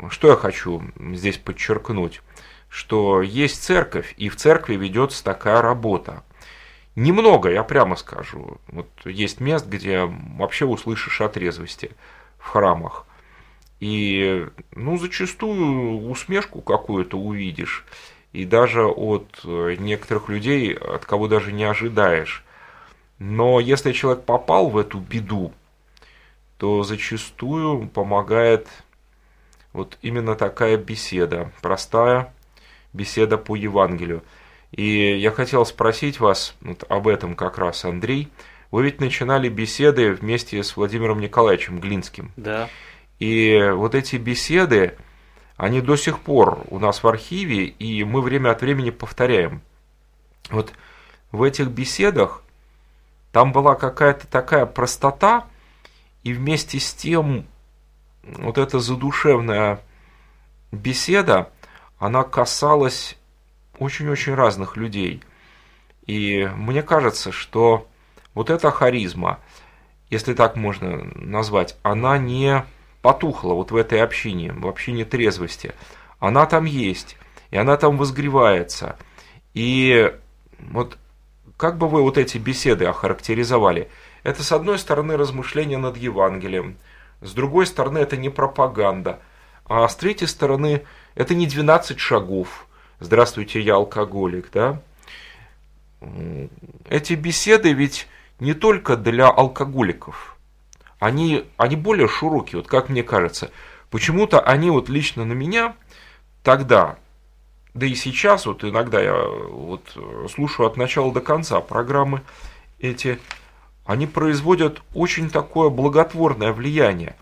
[0.08, 2.22] что я хочу здесь подчеркнуть,
[2.68, 6.22] что есть церковь, и в церкви ведется такая работа.
[6.94, 8.58] Немного, я прямо скажу.
[8.68, 11.90] Вот есть мест, где вообще услышишь о трезвости
[12.38, 13.04] в храмах.
[13.80, 17.84] И, ну, зачастую усмешку какую-то увидишь.
[18.32, 22.44] И даже от некоторых людей, от кого даже не ожидаешь.
[23.18, 25.52] Но если человек попал в эту беду,
[26.56, 28.68] то зачастую помогает
[29.72, 32.32] вот именно такая беседа, простая
[32.92, 34.22] беседа по Евангелию.
[34.72, 38.28] И я хотел спросить вас вот об этом как раз, Андрей.
[38.70, 42.30] Вы ведь начинали беседы вместе с Владимиром Николаевичем Глинским.
[42.36, 42.68] Да.
[43.18, 44.94] И вот эти беседы,
[45.60, 49.60] они до сих пор у нас в архиве, и мы время от времени повторяем.
[50.48, 50.72] Вот
[51.32, 52.42] в этих беседах
[53.30, 55.44] там была какая-то такая простота,
[56.22, 57.46] и вместе с тем
[58.22, 59.82] вот эта задушевная
[60.72, 61.50] беседа,
[61.98, 63.18] она касалась
[63.78, 65.22] очень-очень разных людей.
[66.06, 67.86] И мне кажется, что
[68.32, 69.38] вот эта харизма,
[70.08, 72.64] если так можно назвать, она не
[73.02, 75.72] потухла вот в этой общине, в общине трезвости.
[76.18, 77.16] Она там есть,
[77.50, 78.96] и она там возгревается.
[79.54, 80.12] И
[80.58, 80.98] вот
[81.56, 83.90] как бы вы вот эти беседы охарактеризовали?
[84.22, 86.76] Это, с одной стороны, размышления над Евангелием,
[87.20, 89.20] с другой стороны, это не пропаганда,
[89.66, 90.84] а с третьей стороны,
[91.14, 92.66] это не 12 шагов.
[92.98, 94.80] Здравствуйте, я алкоголик, да?
[96.88, 98.08] Эти беседы ведь
[98.40, 100.38] не только для алкоголиков.
[101.00, 103.50] Они, они более широкие, вот как мне кажется.
[103.90, 105.74] Почему-то они вот лично на меня
[106.44, 106.98] тогда,
[107.74, 109.82] да и сейчас, вот иногда я вот
[110.32, 112.22] слушаю от начала до конца программы
[112.78, 113.18] эти,
[113.84, 117.16] они производят очень такое благотворное влияние.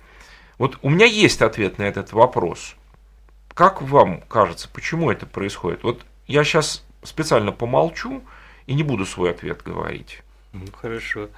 [0.58, 2.74] Вот у меня есть ответ на этот вопрос.
[3.54, 5.82] Как вам кажется, почему это происходит?
[5.84, 8.22] Вот я сейчас специально помолчу
[8.66, 10.22] и не буду свой ответ говорить.
[10.52, 11.28] Ну, хорошо.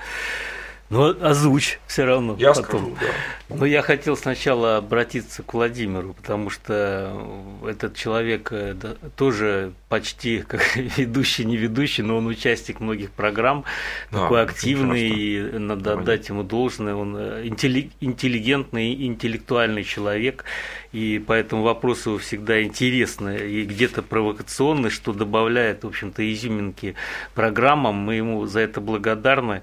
[0.90, 2.35] Ну, озвучь все равно.
[2.37, 2.64] Я потом.
[2.64, 3.57] скажу, да.
[3.57, 8.74] Но я хотел сначала обратиться к Владимиру, потому что этот человек э,
[9.16, 13.64] тоже почти как ведущий, не ведущий, но он участник многих программ,
[14.11, 16.96] да, такой активный, и надо отдать ему должное.
[16.96, 20.44] Он э, интеллигентный, интеллектуальный человек,
[20.92, 26.96] и поэтому вопросы его всегда интересны и где-то провокационны, что добавляет, в общем-то, изюминки
[27.35, 27.94] программам.
[27.94, 29.62] Мы ему за это благодарны.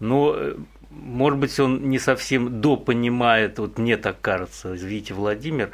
[0.00, 0.56] Но э,
[0.90, 5.70] может быть, он не совсем допонимает, вот мне так кажется, видите, Владимир,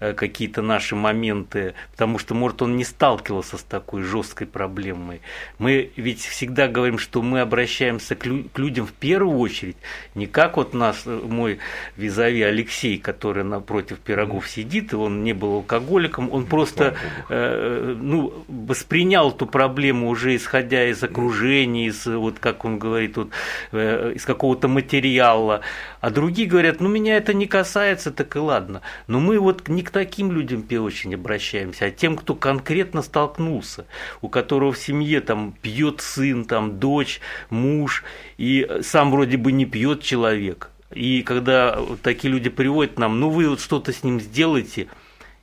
[0.00, 5.20] какие-то наши моменты, потому что, может, он не сталкивался с такой жесткой проблемой.
[5.58, 9.76] Мы ведь всегда говорим, что мы обращаемся к, людям в первую очередь,
[10.14, 11.58] не как вот наш, э, мой
[11.96, 16.96] визави Алексей, который напротив пирогов сидит, и он не был алкоголиком, он просто
[17.28, 23.30] э, ну, воспринял эту проблему уже исходя из окружения, из, вот как он говорит, вот,
[23.72, 25.60] э, из какого-то материала,
[26.00, 28.80] а другие говорят, ну меня это не касается, так и ладно.
[29.06, 33.86] Но мы вот не таким людям очень обращаемся, а тем, кто конкретно столкнулся,
[34.20, 38.04] у которого в семье там пьет сын, там дочь, муж,
[38.38, 40.70] и сам вроде бы не пьет человек.
[40.92, 44.88] И когда такие люди приводят нам, ну вы вот что-то с ним сделаете,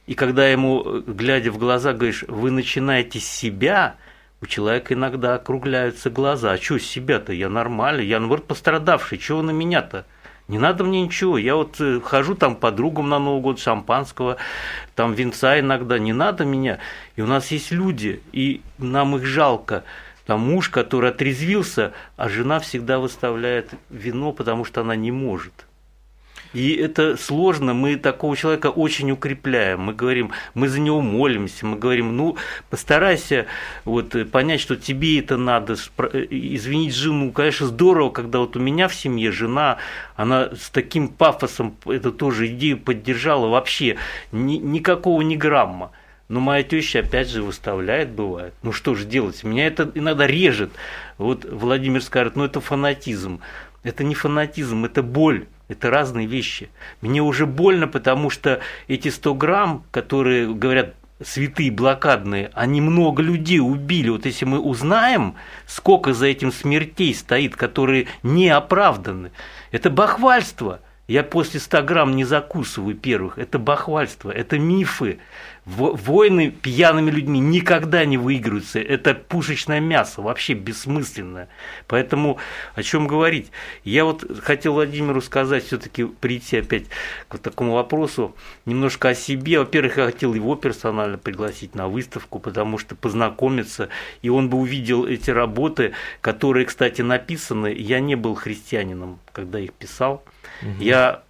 [0.08, 3.98] и когда ему, глядя в глаза, говоришь, вы начинаете с себя,
[4.42, 6.52] у человека иногда округляются глаза.
[6.52, 7.34] А что с себя-то?
[7.34, 9.18] Я нормальный, я, наоборот, пострадавший.
[9.18, 10.06] Чего на меня-то?
[10.48, 11.38] Не надо мне ничего.
[11.38, 14.38] Я вот э, хожу там подругам на Новый год шампанского,
[14.96, 16.00] там винца иногда.
[16.00, 16.80] Не надо меня.
[17.16, 19.84] И у нас есть люди, и нам их жалко.
[20.26, 25.66] Там муж, который отрезвился, а жена всегда выставляет вино, потому что она не может.
[26.54, 29.82] И это сложно, мы такого человека очень укрепляем.
[29.82, 32.38] Мы говорим, мы за него молимся, мы говорим, ну,
[32.70, 33.46] постарайся
[33.86, 35.74] вот понять, что тебе это надо,
[36.30, 37.32] извинить жену.
[37.32, 39.78] Конечно, здорово, когда вот у меня в семье жена,
[40.16, 43.98] она с таким пафосом эту тоже идею поддержала, вообще
[44.32, 45.92] ни, никакого ни грамма.
[46.30, 48.54] Но моя теща опять же выставляет, бывает.
[48.62, 49.44] Ну что же делать?
[49.44, 50.72] Меня это иногда режет.
[51.18, 53.40] Вот Владимир скажет, ну это фанатизм.
[53.84, 55.46] Это не фанатизм, это боль.
[55.68, 56.70] Это разные вещи.
[57.02, 63.60] Мне уже больно, потому что эти 100 грамм, которые, говорят, святые блокадные, они много людей
[63.60, 64.10] убили.
[64.10, 69.32] Вот если мы узнаем, сколько за этим смертей стоит, которые не оправданы,
[69.72, 70.80] это бахвальство.
[71.08, 73.38] Я после 100 грамм не закусываю первых.
[73.38, 75.20] Это бахвальство, это мифы.
[75.68, 78.80] Войны пьяными людьми никогда не выигрываются.
[78.80, 81.50] Это пушечное мясо, вообще бессмысленное.
[81.88, 82.38] Поэтому
[82.74, 83.52] о чем говорить?
[83.84, 86.86] Я вот хотел Владимиру сказать, все-таки прийти опять
[87.28, 88.34] к такому вопросу,
[88.66, 89.60] немножко о себе.
[89.60, 93.90] Во-первых, я хотел его персонально пригласить на выставку, потому что познакомиться,
[94.22, 97.76] и он бы увидел эти работы, которые, кстати, написаны.
[97.78, 100.24] Я не был христианином, когда их писал.
[100.62, 100.82] Угу.
[100.82, 101.24] Я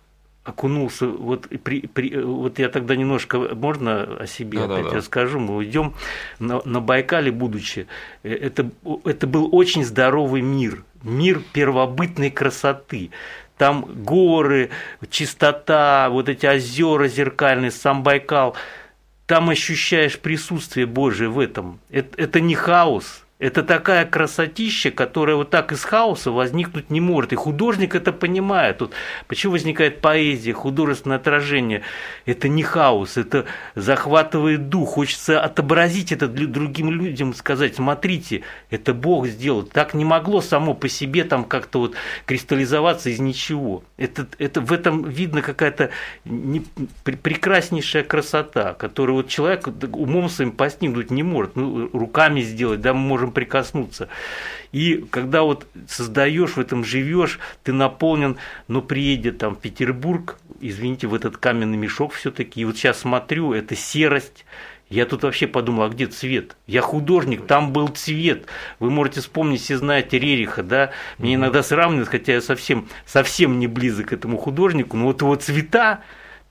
[0.48, 4.96] окунулся, вот, при, при, вот я тогда немножко, можно о себе да, опять да, да.
[4.96, 5.94] расскажу, мы уйдем
[6.40, 7.88] на, на Байкале, будучи,
[8.24, 8.72] э, это,
[9.04, 13.12] это был очень здоровый мир, мир первобытной красоты,
[13.58, 14.70] там горы,
[15.10, 18.56] чистота, вот эти озера зеркальные, сам Байкал,
[19.26, 25.52] там ощущаешь присутствие Божие в этом, это, это не хаос, это такая красотища, которая вот
[25.52, 27.34] так из хаоса возникнуть не может.
[27.34, 28.80] И художник это понимает.
[28.80, 28.93] Тут
[29.28, 31.84] почему возникает поэзия, художественное отражение?
[32.26, 33.45] Это не хаос, это
[33.76, 34.93] захватывает дух.
[34.93, 39.62] Хочется отобразить это для другим людям, сказать, смотрите, это Бог сделал.
[39.62, 41.95] Так не могло само по себе там как-то вот
[42.26, 43.84] кристаллизоваться из ничего.
[43.97, 45.91] Это, это, в этом видно какая-то
[46.26, 46.65] не,
[47.04, 51.56] прекраснейшая красота, которую вот человек умом своим постигнуть не может.
[51.56, 54.10] Ну, руками сделать, да, мы можем можем прикоснуться.
[54.72, 58.38] И когда вот создаешь, в этом живешь, ты наполнен,
[58.68, 62.62] но приедет там в Петербург, извините, в этот каменный мешок все-таки.
[62.62, 64.46] И вот сейчас смотрю, это серость,
[64.90, 66.56] я тут вообще подумал, а где цвет?
[66.66, 68.46] Я художник, там был цвет.
[68.80, 70.92] Вы можете вспомнить, все знаете Рериха, да?
[71.18, 75.36] Мне иногда сравнивают, хотя я совсем, совсем не близок к этому художнику, но вот его
[75.36, 76.04] цвета,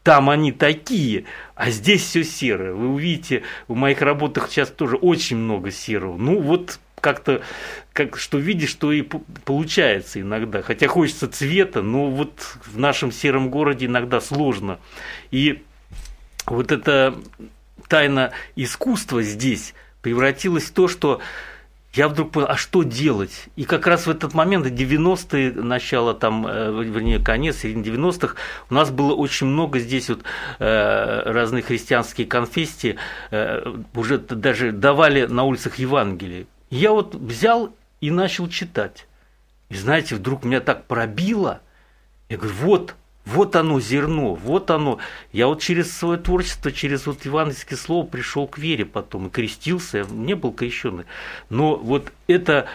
[0.06, 1.24] там они такие,
[1.56, 2.72] а здесь все серое.
[2.72, 6.16] Вы увидите, в моих работах сейчас тоже очень много серого.
[6.16, 7.42] Ну вот как-то,
[7.92, 10.62] как, что видишь, что и получается иногда.
[10.62, 14.78] Хотя хочется цвета, но вот в нашем сером городе иногда сложно.
[15.32, 15.64] И
[16.46, 17.18] вот эта
[17.88, 21.20] тайна искусства здесь превратилась в то, что
[21.96, 23.46] я вдруг понял, а что делать?
[23.56, 28.36] И как раз в этот момент, 90-е, начало там, э, вернее, конец, середина 90-х,
[28.68, 30.22] у нас было очень много здесь вот
[30.58, 32.96] э, разные христианские конфессии,
[33.30, 36.46] э, уже даже давали на улицах Евангелие.
[36.68, 39.06] Я вот взял и начал читать.
[39.70, 41.60] И знаете, вдруг меня так пробило,
[42.28, 42.94] я говорю, вот,
[43.26, 44.98] вот оно зерно, вот оно.
[45.32, 49.98] Я вот через свое творчество, через вот евангельское слово пришел к вере потом и крестился,
[49.98, 51.04] я не был крещенный.
[51.50, 52.66] Но вот это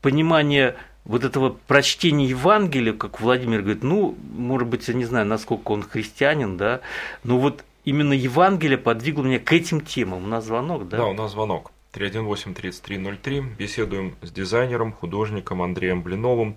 [0.00, 5.72] понимание вот этого прочтения Евангелия, как Владимир говорит, ну, может быть, я не знаю, насколько
[5.72, 6.80] он христианин, да,
[7.24, 10.24] но вот именно Евангелие подвигло меня к этим темам.
[10.24, 10.98] У нас звонок, да?
[10.98, 11.72] Да, у нас звонок.
[11.94, 13.56] 318-3303.
[13.56, 16.56] Беседуем с дизайнером, художником Андреем Блиновым.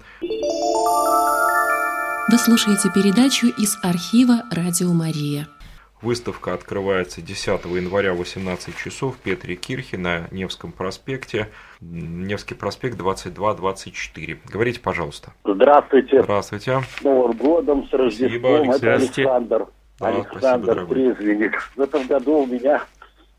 [2.29, 5.47] Вы слушаете передачу из архива «Радио Мария».
[6.01, 11.49] Выставка открывается 10 января в 18 часов в Петре Кирхе на Невском проспекте.
[11.81, 14.37] Невский проспект 22-24.
[14.51, 15.33] Говорите, пожалуйста.
[15.43, 16.21] Здравствуйте.
[16.21, 16.81] Здравствуйте.
[16.99, 18.65] С Новым годом, с Рождеством.
[18.65, 19.67] Спасибо, Это Александр.
[19.99, 21.71] Да, Александр спасибо, Трезвенник.
[21.75, 22.83] В этом году у меня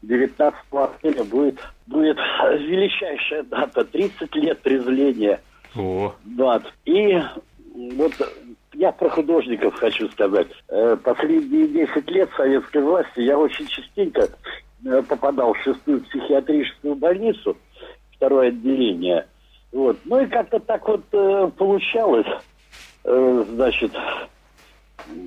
[0.03, 3.85] 19 апреля будет, будет величайшая дата.
[3.85, 5.41] 30 лет трезвления.
[5.77, 6.15] О.
[6.25, 6.63] Да.
[6.85, 7.23] И
[7.75, 8.13] вот
[8.75, 10.49] я про художников хочу сказать.
[10.69, 14.29] Э, последние 10 лет советской власти я очень частенько
[14.85, 17.57] э, попадал в шестую психиатрическую больницу,
[18.17, 19.27] второе отделение.
[19.73, 19.99] Вот.
[20.05, 22.27] Ну и как-то так вот э, получалось,
[23.05, 23.91] значит,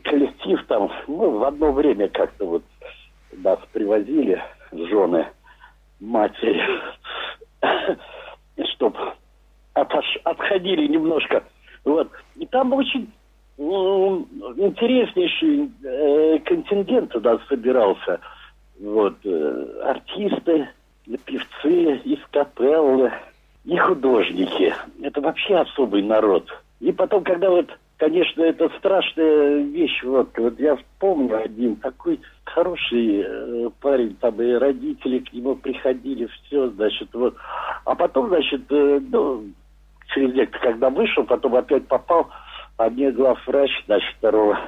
[0.05, 2.63] коллектив там, ну, в одно время как-то вот
[3.33, 5.27] нас привозили, жены,
[5.99, 6.63] матери,
[8.75, 8.97] чтоб
[9.73, 11.43] отходили немножко.
[11.83, 12.09] Вот.
[12.37, 13.11] И там очень
[13.57, 18.19] ну, интереснейший э, контингент туда собирался.
[18.79, 20.67] Вот, э, артисты,
[21.25, 23.11] певцы из капеллы
[23.63, 24.73] и художники.
[25.01, 26.49] Это вообще особый народ.
[26.81, 33.23] И потом, когда вот, конечно, это страшная вещь, вот, вот я помню один такой хороший
[33.25, 37.35] э, парень, там и родители к нему приходили, все, значит, вот.
[37.85, 39.45] А потом, значит, э, ну,
[40.13, 42.29] через некоторое, когда вышел, потом опять попал
[42.77, 44.59] а мне главврач, значит, второго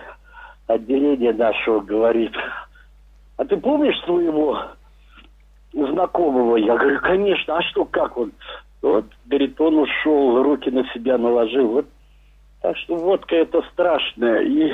[0.68, 2.34] отделения нашего говорит,
[3.38, 4.60] а ты помнишь своего
[5.74, 6.56] знакомого?
[6.58, 8.32] Я говорю, конечно, а что, как он?
[8.82, 11.68] Вот, говорит, он ушел, руки на себя наложил.
[11.68, 11.88] Вот.
[12.62, 14.42] Так что водка это страшная.
[14.42, 14.74] И,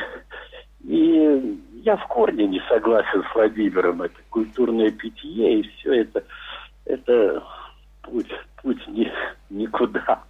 [0.84, 4.02] и я в корне не согласен с Владимиром.
[4.02, 6.24] Это культурное питье и все это,
[6.86, 7.44] это
[8.02, 8.32] путь,
[8.62, 9.12] путь ни,
[9.50, 10.24] никуда.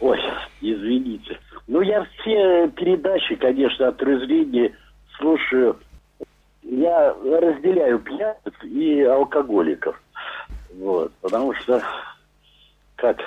[0.00, 0.18] Ой,
[0.60, 1.38] извините.
[1.66, 4.02] Ну, я все передачи, конечно, от
[5.16, 5.78] слушаю
[6.62, 10.00] я разделяю пьяниц и алкоголиков.
[10.74, 11.82] Вот, потому что,
[12.96, 13.18] как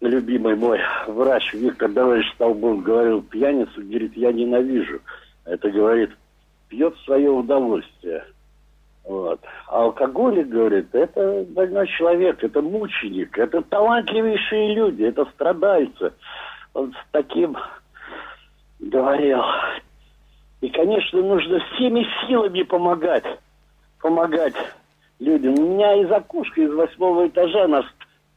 [0.00, 5.00] любимый мой врач Виктор Давыдович Столбун говорил, пьяницу, говорит, я ненавижу.
[5.44, 6.10] Это, говорит,
[6.68, 8.24] пьет свое удовольствие.
[9.04, 9.40] Вот.
[9.68, 16.12] А алкоголик, говорит, это больной человек, это мученик, это талантливейшие люди, это страдальцы.
[16.72, 17.56] Он с таким
[18.80, 19.42] говорил.
[20.62, 23.24] И, конечно, нужно всеми силами помогать,
[24.00, 24.54] помогать
[25.18, 25.54] людям.
[25.58, 27.84] У меня из окушка из восьмого этажа нас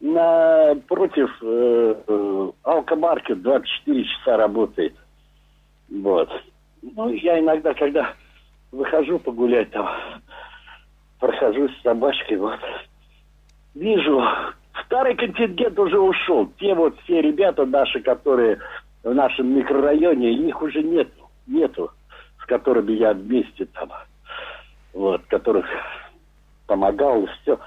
[0.02, 4.94] напротив э, э, алкомаркет 24 часа работает.
[5.90, 6.30] Вот.
[6.82, 8.14] Ну, я иногда, когда
[8.72, 9.88] выхожу погулять там,
[11.20, 12.60] прохожусь с собачкой, вот,
[13.76, 14.24] вижу,
[14.86, 16.52] старый контингент уже ушел.
[16.60, 18.60] Те вот все ребята наши, которые
[19.04, 21.10] в нашем микрорайоне, их уже нет,
[21.48, 21.92] нету,
[22.42, 23.90] с которыми я вместе там,
[24.94, 25.66] вот, которых
[26.68, 27.60] помогал все.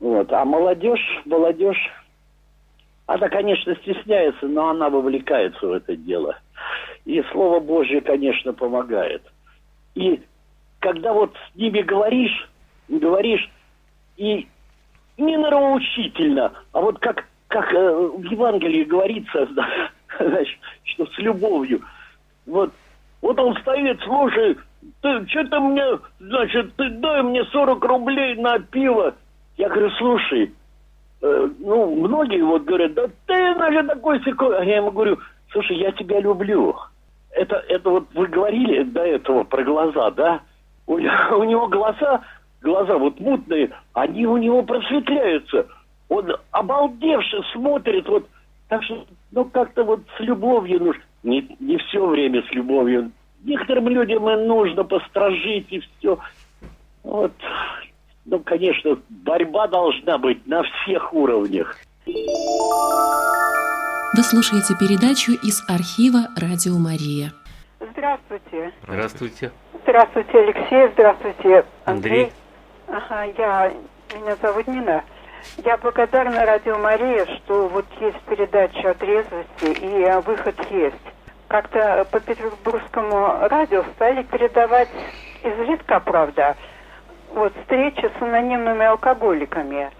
[0.00, 0.32] Вот.
[0.32, 1.90] А молодежь, молодежь,
[3.06, 6.36] она, конечно, стесняется, но она вовлекается в это дело.
[7.04, 9.22] И Слово Божье, конечно, помогает.
[9.94, 10.20] И
[10.80, 12.48] когда вот с ними говоришь,
[12.88, 13.48] говоришь,
[14.16, 14.48] и
[15.18, 19.48] не нравоучительно, а вот как, как э, в Евангелии говорится,
[20.18, 21.82] значит, что с любовью.
[22.46, 22.72] Вот,
[23.20, 24.56] вот он стоит, слушай,
[25.02, 25.84] ты что-то мне,
[26.20, 29.14] значит, ты дай мне 40 рублей на пиво.
[29.56, 30.54] Я говорю, слушай,
[31.20, 34.56] э, ну, многие вот говорят, да ты, значит, такой секой.
[34.58, 35.18] А я ему говорю,
[35.50, 36.76] слушай, я тебя люблю.
[37.32, 40.40] Это, это вот вы говорили до этого про глаза, да?
[40.86, 42.22] У, у него глаза,
[42.62, 45.66] глаза вот мутные, они у него просветляются.
[46.08, 48.26] Он обалдевший смотрит, вот,
[48.68, 51.02] так что, ну, как-то вот с любовью нужно.
[51.22, 53.10] Не, не все время с любовью.
[53.44, 56.18] Некоторым людям и нужно постражить и все.
[57.02, 57.32] Вот,
[58.24, 61.76] ну, конечно, борьба должна быть на всех уровнях.
[64.16, 67.32] Вы слушаете передачу из архива «Радио Мария».
[67.92, 68.72] Здравствуйте.
[68.82, 69.52] Здравствуйте.
[69.82, 70.88] Здравствуйте, Алексей.
[70.94, 72.24] Здравствуйте, Андрей.
[72.24, 72.32] Андрей.
[72.90, 73.72] Ага, я,
[74.14, 75.04] меня зовут Нина.
[75.58, 80.96] Я благодарна Радио Мария, что вот есть передача о трезвости и выход есть.
[81.48, 84.88] Как-то по петербургскому радио стали передавать
[85.42, 86.56] изредка, правда,
[87.34, 89.90] вот встреча с анонимными алкоголиками.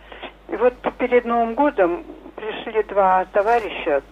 [0.49, 2.05] И вот перед Новым годом
[2.37, 4.03] пришли два товарища,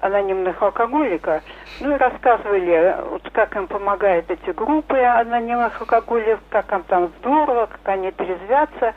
[0.00, 1.42] анонимных алкоголика,
[1.80, 7.66] ну и рассказывали, вот как им помогают эти группы анонимных алкоголиков, как им там здорово,
[7.66, 8.94] как они трезвятся.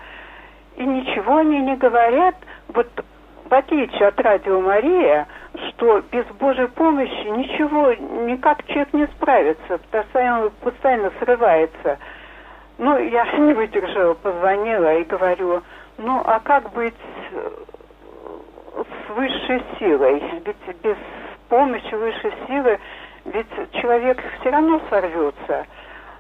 [0.75, 2.36] И ничего они не говорят,
[2.67, 2.88] вот
[3.49, 5.28] в отличие от радио Мария,
[5.69, 7.93] что без Божьей помощи ничего,
[8.25, 11.97] никак человек не справится, постоянно, постоянно срывается.
[12.78, 15.63] Ну, я не выдержала, позвонила и говорю,
[15.97, 16.93] ну, а как быть
[18.84, 20.23] с высшей силой?
[20.45, 20.97] Ведь без
[21.49, 22.80] помощи высшей силы,
[23.25, 25.65] ведь человек все равно сорвется.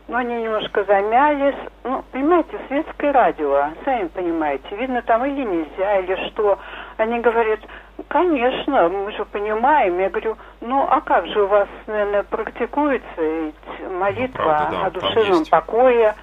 [0.07, 1.55] Но они немножко замялись.
[1.83, 6.59] Ну, понимаете, светское радио, сами понимаете, видно там или нельзя, или что.
[6.95, 7.59] Они говорят,
[8.07, 9.99] конечно, мы же понимаем.
[9.99, 13.51] Я говорю, ну а как же у вас, наверное, практикуется
[13.89, 16.15] молитва ну, правда, да, о душевном покое?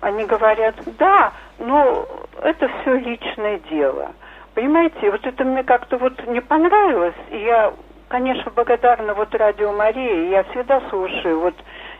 [0.00, 2.06] Они говорят, да, но
[2.42, 4.12] это все личное дело.
[4.54, 7.14] Понимаете, вот это мне как-то вот не понравилось.
[7.30, 7.72] И я,
[8.08, 10.30] конечно, благодарна вот Радио Марии.
[10.30, 11.54] Я всегда слушаю вот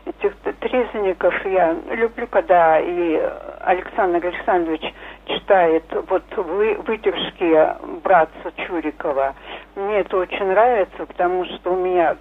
[0.07, 1.34] этих трезвенников.
[1.46, 3.20] Я люблю, когда и
[3.61, 4.82] Александр Александрович
[5.26, 9.34] читает вот вы, выдержки братца Чурикова.
[9.76, 12.16] Мне это очень нравится, потому что у меня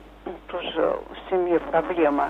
[0.47, 2.29] тоже в семье проблема.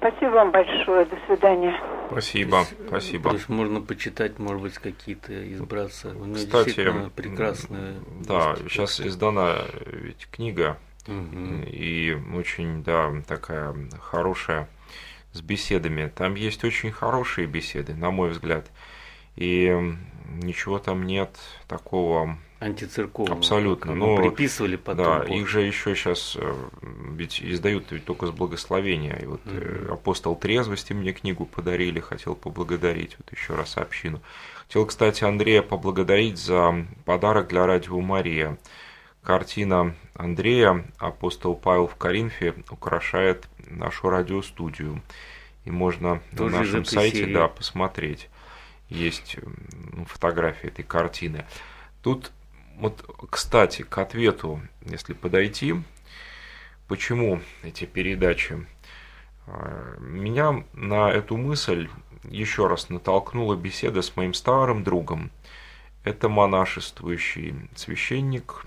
[0.00, 1.04] Спасибо вам большое.
[1.04, 1.78] До свидания.
[2.10, 3.30] Спасибо, спасибо.
[3.30, 6.08] То есть можно почитать, может быть, какие-то избраться.
[6.08, 7.96] У него Кстати, прекрасная.
[8.26, 11.64] Да, сейчас издана ведь книга угу.
[11.66, 14.68] и очень, да, такая хорошая
[15.32, 16.10] с беседами.
[16.14, 18.70] Там есть очень хорошие беседы, на мой взгляд.
[19.36, 19.70] И
[20.42, 21.38] ничего там нет
[21.68, 23.38] такого антицерковного.
[23.38, 23.94] Абсолютно.
[23.94, 25.04] Но приписывали потом.
[25.04, 26.54] Да, их же еще сейчас э,
[27.12, 29.16] ведь издают ведь только с благословения.
[29.16, 29.92] И вот mm-hmm.
[29.92, 34.20] апостол трезвости мне книгу подарили, хотел поблагодарить вот еще раз общину.
[34.66, 38.58] Хотел, кстати, Андрея поблагодарить за подарок для радио Мария.
[39.22, 45.02] Картина Андрея «Апостол Павел в Коринфе» украшает нашу радиостудию.
[45.64, 47.34] И можно Тоже на нашем сайте серии.
[47.34, 48.28] да, посмотреть.
[48.88, 49.36] Есть
[50.06, 51.44] фотография этой картины.
[52.02, 52.32] Тут
[52.80, 55.74] вот, кстати, к ответу, если подойти,
[56.88, 58.66] почему эти передачи
[59.46, 61.88] А, меня на эту мысль
[62.24, 65.30] еще раз натолкнула беседа с моим старым другом.
[66.04, 68.64] Это монашествующий священник,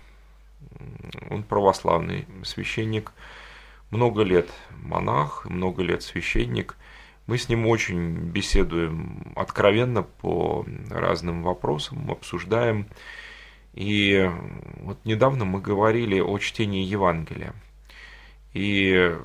[1.29, 3.11] он православный священник,
[3.89, 6.75] много лет монах, много лет священник.
[7.25, 12.87] Мы с ним очень беседуем откровенно по разным вопросам, обсуждаем.
[13.73, 14.29] И
[14.81, 17.53] вот недавно мы говорили о чтении Евангелия.
[18.53, 19.15] И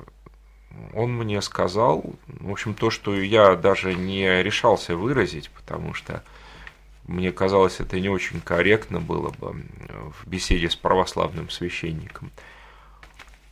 [0.93, 6.23] он мне сказал, в общем, то, что я даже не решался выразить, потому что
[7.07, 9.63] мне казалось, это не очень корректно было бы
[10.13, 12.31] в беседе с православным священником.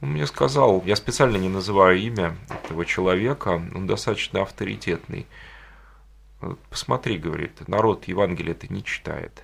[0.01, 5.25] Он мне сказал, я специально не называю имя этого человека, он достаточно авторитетный.
[6.69, 9.43] Посмотри, говорит, народ Евангелие это не читает.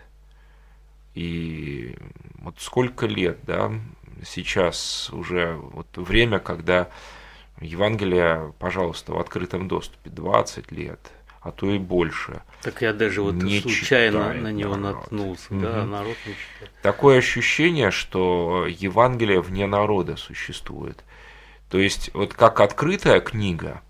[1.16, 1.96] И
[2.42, 3.72] вот сколько лет, да,
[4.26, 6.90] сейчас уже вот время, когда
[7.62, 11.00] Евангелие, пожалуйста, в открытом доступе, 20 лет,
[11.42, 12.42] а то и больше.
[12.62, 15.02] Так я даже вот не случайно на него народ.
[15.02, 15.62] наткнулся, угу.
[15.62, 16.72] да, народ не читает.
[16.82, 21.04] Такое ощущение, что Евангелие вне народа существует.
[21.70, 23.82] То есть, вот как открытая книга,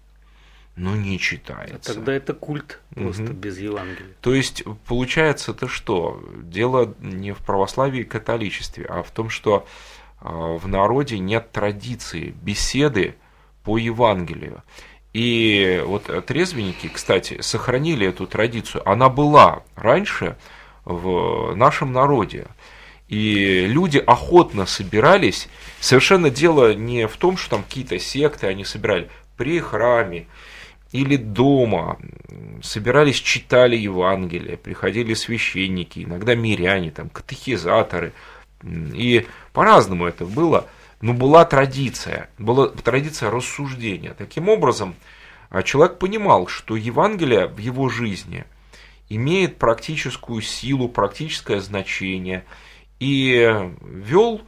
[0.75, 1.91] но не читается.
[1.91, 3.33] А тогда это культ просто угу.
[3.33, 4.15] без Евангелия.
[4.21, 6.23] То есть, получается это что?
[6.43, 9.67] Дело не в православии и католичестве, а в том, что
[10.19, 13.15] а, в народе нет традиции беседы
[13.63, 14.63] по Евангелию.
[15.13, 18.87] И вот трезвенники, кстати, сохранили эту традицию.
[18.89, 20.37] Она была раньше
[20.85, 22.47] в нашем народе.
[23.09, 25.49] И люди охотно собирались.
[25.79, 29.11] Совершенно дело не в том, что там какие-то секты они собирали.
[29.37, 30.25] При храме
[30.93, 31.99] или дома
[32.61, 38.13] собирались, читали Евангелие, приходили священники, иногда миряне, там, катехизаторы.
[38.63, 40.67] И по-разному это было–
[41.03, 44.15] но была традиция, была традиция рассуждения.
[44.17, 44.95] Таким образом,
[45.49, 48.45] а, человек понимал, что Евангелие в его жизни
[49.09, 52.45] имеет практическую силу, практическое значение
[53.01, 54.43] и вел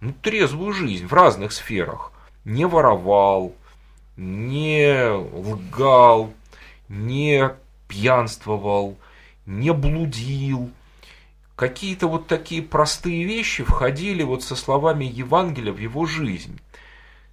[0.00, 2.12] ну, трезвую жизнь в разных сферах.
[2.44, 3.56] Не воровал,
[4.18, 6.34] не лгал,
[6.88, 7.50] не
[7.86, 8.98] пьянствовал,
[9.46, 10.70] не блудил,
[11.54, 16.60] какие-то вот такие простые вещи входили вот со словами Евангелия в его жизнь.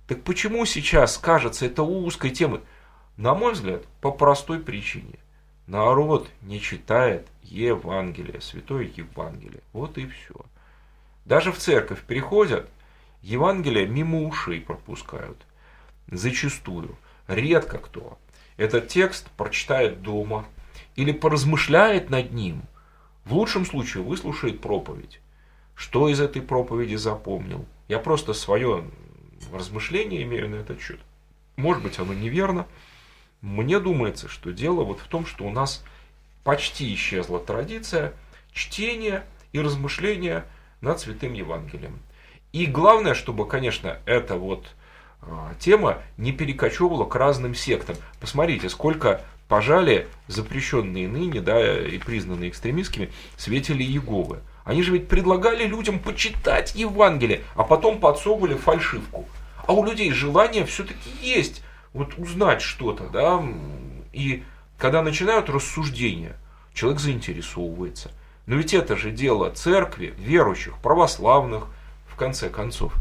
[0.08, 2.62] Так почему сейчас кажется это узкой темой?
[3.18, 5.18] На мой взгляд, по простой причине.
[5.66, 9.62] Народ не читает Евангелие, Святое Евангелие.
[9.74, 10.36] Вот и все.
[11.26, 12.70] Даже в церковь приходят,
[13.24, 15.38] Евангелие мимо ушей пропускают.
[16.12, 16.98] Зачастую.
[17.28, 18.18] Редко кто.
[18.58, 20.46] Этот текст прочитает дома
[20.96, 22.64] или поразмышляет над ним–
[23.26, 25.20] в лучшем случае выслушает проповедь.
[25.74, 27.66] Что из этой проповеди запомнил?
[27.88, 28.86] Я просто свое
[29.52, 31.00] размышление имею на этот счет.
[31.56, 32.68] Может быть, оно неверно.
[33.42, 35.84] Мне думается, что дело вот в том, что у нас
[36.44, 38.14] почти исчезла традиция
[38.54, 40.46] чтения и размышления
[40.82, 42.00] над Святым Евангелием.
[42.54, 44.68] И главное, чтобы, конечно, эта вот
[45.60, 47.96] тема не перекочевывала к разным сектам.
[48.20, 54.40] Посмотрите, сколько пожали запрещенные ныне, да, и признанные экстремистскими, свидетели Иеговы.
[54.64, 59.26] Они же ведь предлагали людям почитать Евангелие, а потом подсовывали фальшивку.
[59.68, 61.64] А у людей желание все-таки есть
[61.94, 63.44] вот узнать что-то, да,
[64.12, 64.44] и
[64.78, 66.36] когда начинают рассуждения,
[66.74, 68.12] человек заинтересовывается.
[68.46, 71.68] Но ведь это же дело церкви, верующих, православных,
[72.08, 72.94] в конце концов.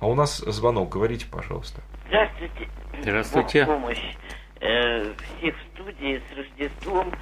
[0.00, 1.82] А у нас звонок, говорите, пожалуйста.
[2.08, 2.68] Здравствуйте.
[3.02, 3.64] Здравствуйте.
[3.66, 4.16] Бог помощь
[4.60, 7.12] э, всех в студии с Рождеством,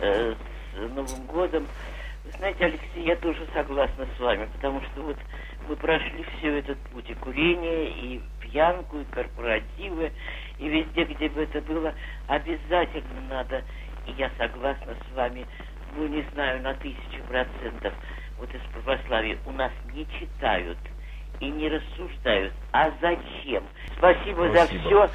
[0.00, 1.64] э, с Новым годом.
[2.24, 5.16] Вы знаете, Алексей, я тоже согласна с вами, потому что вот
[5.68, 10.10] мы прошли все этот путь, и курение, и пьянку, и корпоративы,
[10.58, 11.94] и везде, где бы это было,
[12.26, 13.62] обязательно надо,
[14.06, 15.46] и я согласна с вами,
[15.96, 17.94] ну, не знаю, на тысячу процентов,
[18.38, 20.78] вот из православия у нас не читают
[21.40, 22.52] и не рассуждают.
[22.72, 23.62] А зачем?
[23.98, 24.52] Спасибо, Спасибо.
[24.52, 25.10] за все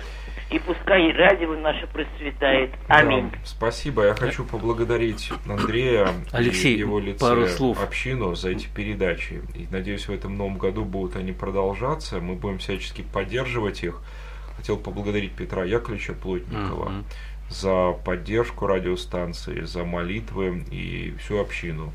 [0.50, 2.72] и пускай радио наше процветает.
[2.88, 3.30] Аминь.
[3.32, 4.06] Да, спасибо.
[4.06, 7.82] Я хочу поблагодарить Андрея Алексей, и его лице пару слов.
[7.82, 9.42] общину за эти передачи.
[9.54, 12.20] И надеюсь, в этом новом году будут они продолжаться.
[12.20, 14.02] Мы будем всячески поддерживать их.
[14.58, 17.04] Хотел поблагодарить Петра Яковлевича Плотникова uh-huh.
[17.50, 21.94] за поддержку радиостанции, за молитвы и всю общину.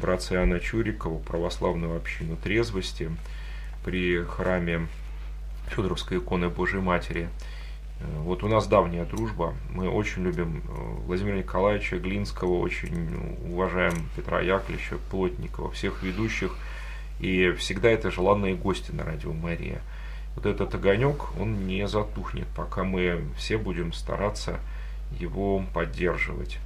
[0.00, 3.10] Братца Иоанна Чурикова, православную общину трезвости
[3.88, 4.86] при храме
[5.68, 7.28] Федоровской иконы Божьей Матери–
[8.00, 9.54] Э, вот у нас давняя дружба.
[9.70, 10.70] Мы очень любим э,
[11.06, 13.08] Владимира Николаевича Глинского, очень
[13.44, 16.54] уважаем Петра Яковлевича Плотникова, всех ведущих.
[17.20, 19.80] И всегда это желанные гости на радио Мария.
[20.36, 24.60] вот этот огонек, он не затухнет, пока мы все будем стараться
[25.18, 26.58] его поддерживать.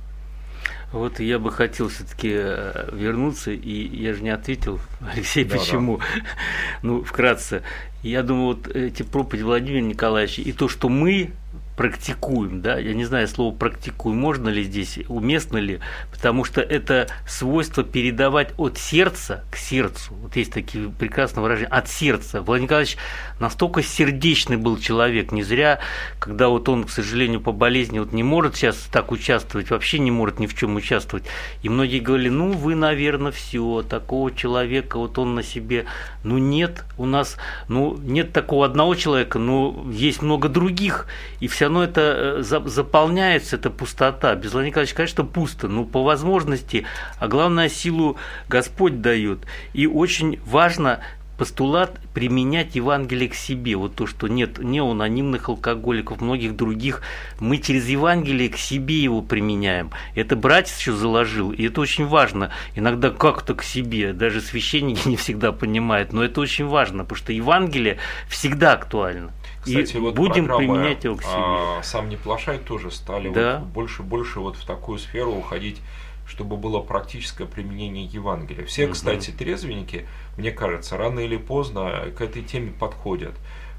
[0.93, 4.79] Вот я бы хотел все-таки э, вернуться, и я же не ответил,
[5.13, 5.99] Алексей, да, почему.
[5.99, 6.05] Да.
[6.83, 7.63] Ну, вкратце.
[8.03, 11.31] Я думаю, вот эти проповеди Владимира Николаевича и то, что мы
[11.77, 17.09] практикуем, да, я не знаю, слово практикуем, можно ли здесь, уместно ли, потому что это
[17.27, 20.15] свойство передавать от сердца к сердцу.
[20.15, 22.43] Вот есть такие прекрасные выражения, от сердца.
[22.43, 22.97] Владимир Николаевич
[23.41, 25.81] настолько сердечный был человек, не зря,
[26.19, 30.11] когда вот он, к сожалению, по болезни вот не может сейчас так участвовать, вообще не
[30.11, 31.25] может ни в чем участвовать.
[31.63, 35.87] И многие говорили, ну, вы, наверное, все, такого человека, вот он на себе,
[36.23, 37.37] ну, нет, у нас,
[37.69, 41.07] ну, нет такого одного человека, но есть много других,
[41.41, 44.35] и все равно это э, заполняется, эта пустота.
[44.35, 46.85] Без Владимира Николаевича, конечно, пусто, но по возможности,
[47.19, 48.17] а главное, силу
[48.49, 49.41] Господь дает.
[49.73, 51.01] И очень важно
[51.39, 53.75] постулат применять Евангелие к себе.
[53.77, 57.03] Вот то, что нет неонанимных алкоголиков, многих других.
[57.41, 59.91] Мы через Евангелие к себе его применяем.
[60.15, 62.53] Это братец еще заложил, и это очень важно.
[62.77, 67.33] Иногда как-то к себе, даже священники не всегда понимают, но это очень важно, потому что
[67.33, 67.99] Евангелие
[68.29, 69.33] всегда актуально.
[69.63, 71.33] Кстати, и вот будем применять его к себе.
[71.37, 73.61] А, сам не плашай тоже стали да.
[73.61, 75.81] вот больше больше вот в такую сферу уходить,
[76.27, 78.67] чтобы было практическое применение Евангелия.
[78.67, 78.95] Все, угу.
[78.95, 80.07] кстати, трезвенники,
[80.37, 83.35] мне кажется, рано или поздно к этой теме подходят.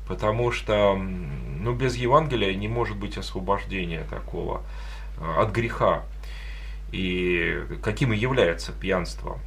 [0.08, 4.64] Потому что ну, без Евангелия не может быть освобождения такого
[5.20, 6.04] а, от греха.
[6.92, 9.40] И каким и является пьянство.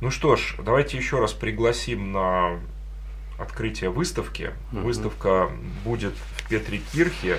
[0.00, 2.58] Ну что ж, давайте еще раз пригласим на
[3.38, 4.52] открытие выставки.
[4.72, 4.80] Угу.
[4.80, 5.50] Выставка
[5.84, 7.38] будет в Петрикирхе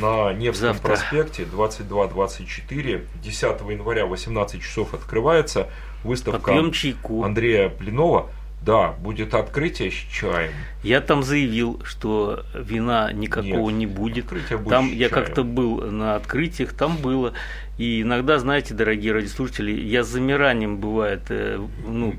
[0.00, 0.88] на Невском Завтра.
[0.88, 3.06] проспекте 22-24.
[3.22, 5.70] 10 января 18 часов открывается
[6.02, 6.52] выставка
[7.24, 8.30] Андрея Блинова.
[8.64, 10.52] Да, будет открытие с чаем.
[10.82, 14.26] Я там заявил, что вина никакого Нет, не будет.
[14.26, 17.34] будет там я как-то был на открытиях, там было.
[17.76, 22.14] И иногда, знаете, дорогие радиослушатели, я с замиранием бывает, э, ну,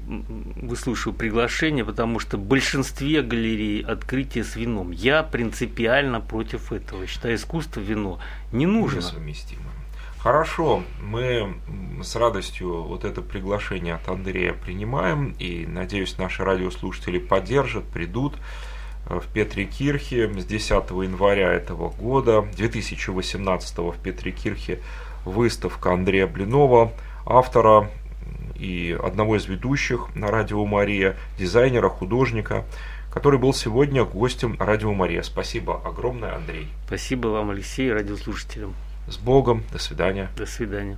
[0.57, 4.91] выслушиваю приглашение, потому что в большинстве галерей открытие с вином.
[4.91, 7.07] Я принципиально против этого.
[7.07, 8.19] Считаю, искусство вино
[8.51, 8.97] не нужно.
[8.97, 9.64] Несовместимо.
[10.25, 11.53] Хорошо, мы
[12.01, 18.33] с радостью вот это приглашение от Андрея принимаем, и, надеюсь, наши радиослушатели поддержат, придут
[19.07, 24.79] э, в Петрикирхе с 10 января этого года, 2018 в Петрикирхе
[25.25, 26.91] выставка Андрея Блинова,
[27.27, 27.91] автора
[28.55, 32.65] и одного из ведущих на Радио Мария, дизайнера, художника,
[33.13, 35.21] который был сегодня гостем Радио Мария.
[35.21, 36.67] Спасибо огромное, Андрей.
[36.87, 38.73] Спасибо вам, Алексей, радиослушателям.
[39.07, 39.63] С Богом.
[39.71, 40.29] До свидания.
[40.35, 40.97] До свидания.